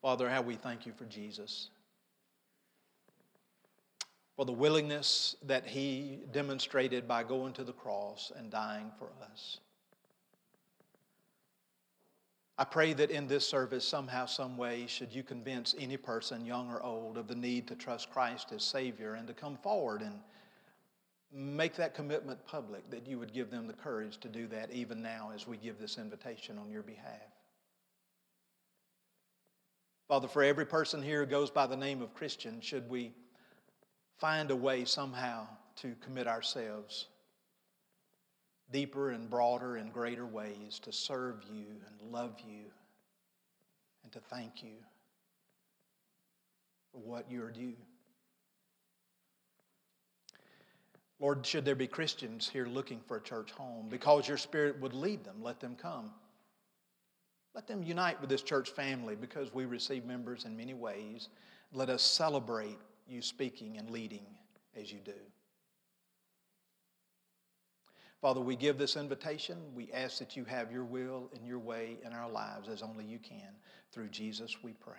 Father, 0.02 0.28
how 0.28 0.42
we 0.42 0.54
thank 0.54 0.86
you 0.86 0.92
for 0.96 1.04
Jesus, 1.04 1.68
for 4.38 4.44
the 4.44 4.52
willingness 4.52 5.34
that 5.42 5.66
he 5.66 6.20
demonstrated 6.30 7.08
by 7.08 7.24
going 7.24 7.52
to 7.52 7.64
the 7.64 7.72
cross 7.72 8.30
and 8.36 8.52
dying 8.52 8.88
for 8.96 9.08
us. 9.32 9.58
I 12.56 12.62
pray 12.62 12.92
that 12.92 13.10
in 13.10 13.26
this 13.26 13.44
service, 13.44 13.84
somehow, 13.84 14.26
some 14.26 14.56
way, 14.56 14.86
should 14.86 15.12
you 15.12 15.24
convince 15.24 15.74
any 15.76 15.96
person, 15.96 16.46
young 16.46 16.70
or 16.70 16.80
old, 16.84 17.18
of 17.18 17.26
the 17.26 17.34
need 17.34 17.66
to 17.66 17.74
trust 17.74 18.12
Christ 18.12 18.52
as 18.52 18.62
Savior 18.62 19.14
and 19.14 19.26
to 19.26 19.34
come 19.34 19.56
forward 19.56 20.02
and 20.02 20.20
make 21.32 21.74
that 21.74 21.94
commitment 21.94 22.38
public, 22.46 22.88
that 22.90 23.08
you 23.08 23.18
would 23.18 23.32
give 23.32 23.50
them 23.50 23.66
the 23.66 23.72
courage 23.72 24.18
to 24.18 24.28
do 24.28 24.46
that 24.46 24.70
even 24.70 25.02
now 25.02 25.32
as 25.34 25.48
we 25.48 25.56
give 25.56 25.80
this 25.80 25.98
invitation 25.98 26.58
on 26.58 26.70
your 26.70 26.84
behalf. 26.84 27.32
Father, 30.06 30.28
for 30.28 30.44
every 30.44 30.64
person 30.64 31.02
here 31.02 31.24
who 31.24 31.26
goes 31.26 31.50
by 31.50 31.66
the 31.66 31.76
name 31.76 32.00
of 32.02 32.14
Christian, 32.14 32.60
should 32.60 32.88
we 32.88 33.12
find 34.18 34.50
a 34.50 34.56
way 34.56 34.84
somehow 34.84 35.46
to 35.76 35.94
commit 36.04 36.26
ourselves 36.26 37.06
deeper 38.70 39.10
and 39.10 39.30
broader 39.30 39.76
and 39.76 39.92
greater 39.92 40.26
ways 40.26 40.78
to 40.82 40.92
serve 40.92 41.42
you 41.50 41.66
and 41.86 42.12
love 42.12 42.34
you 42.46 42.64
and 44.02 44.12
to 44.12 44.20
thank 44.20 44.62
you 44.62 44.76
for 46.92 46.98
what 46.98 47.30
you're 47.30 47.50
due. 47.50 47.76
Lord, 51.20 51.44
should 51.44 51.64
there 51.64 51.74
be 51.74 51.86
Christians 51.86 52.48
here 52.48 52.66
looking 52.66 53.00
for 53.06 53.16
a 53.16 53.20
church 53.20 53.50
home, 53.50 53.86
because 53.88 54.28
your 54.28 54.36
Spirit 54.36 54.80
would 54.80 54.94
lead 54.94 55.24
them, 55.24 55.36
let 55.42 55.58
them 55.58 55.76
come. 55.80 56.10
Let 57.54 57.66
them 57.66 57.82
unite 57.82 58.20
with 58.20 58.30
this 58.30 58.42
church 58.42 58.70
family 58.70 59.16
because 59.16 59.52
we 59.52 59.64
receive 59.64 60.04
members 60.04 60.44
in 60.44 60.56
many 60.56 60.74
ways. 60.74 61.28
Let 61.72 61.88
us 61.88 62.02
celebrate 62.02 62.78
you 63.08 63.22
speaking 63.22 63.78
and 63.78 63.90
leading 63.90 64.26
as 64.78 64.92
you 64.92 64.98
do. 65.04 65.12
Father, 68.20 68.40
we 68.40 68.56
give 68.56 68.78
this 68.78 68.96
invitation. 68.96 69.56
We 69.74 69.90
ask 69.92 70.18
that 70.18 70.36
you 70.36 70.44
have 70.44 70.72
your 70.72 70.84
will 70.84 71.30
and 71.34 71.46
your 71.46 71.60
way 71.60 71.98
in 72.04 72.12
our 72.12 72.28
lives 72.28 72.68
as 72.68 72.82
only 72.82 73.04
you 73.04 73.18
can. 73.18 73.54
Through 73.92 74.08
Jesus, 74.08 74.56
we 74.62 74.72
pray. 74.72 74.94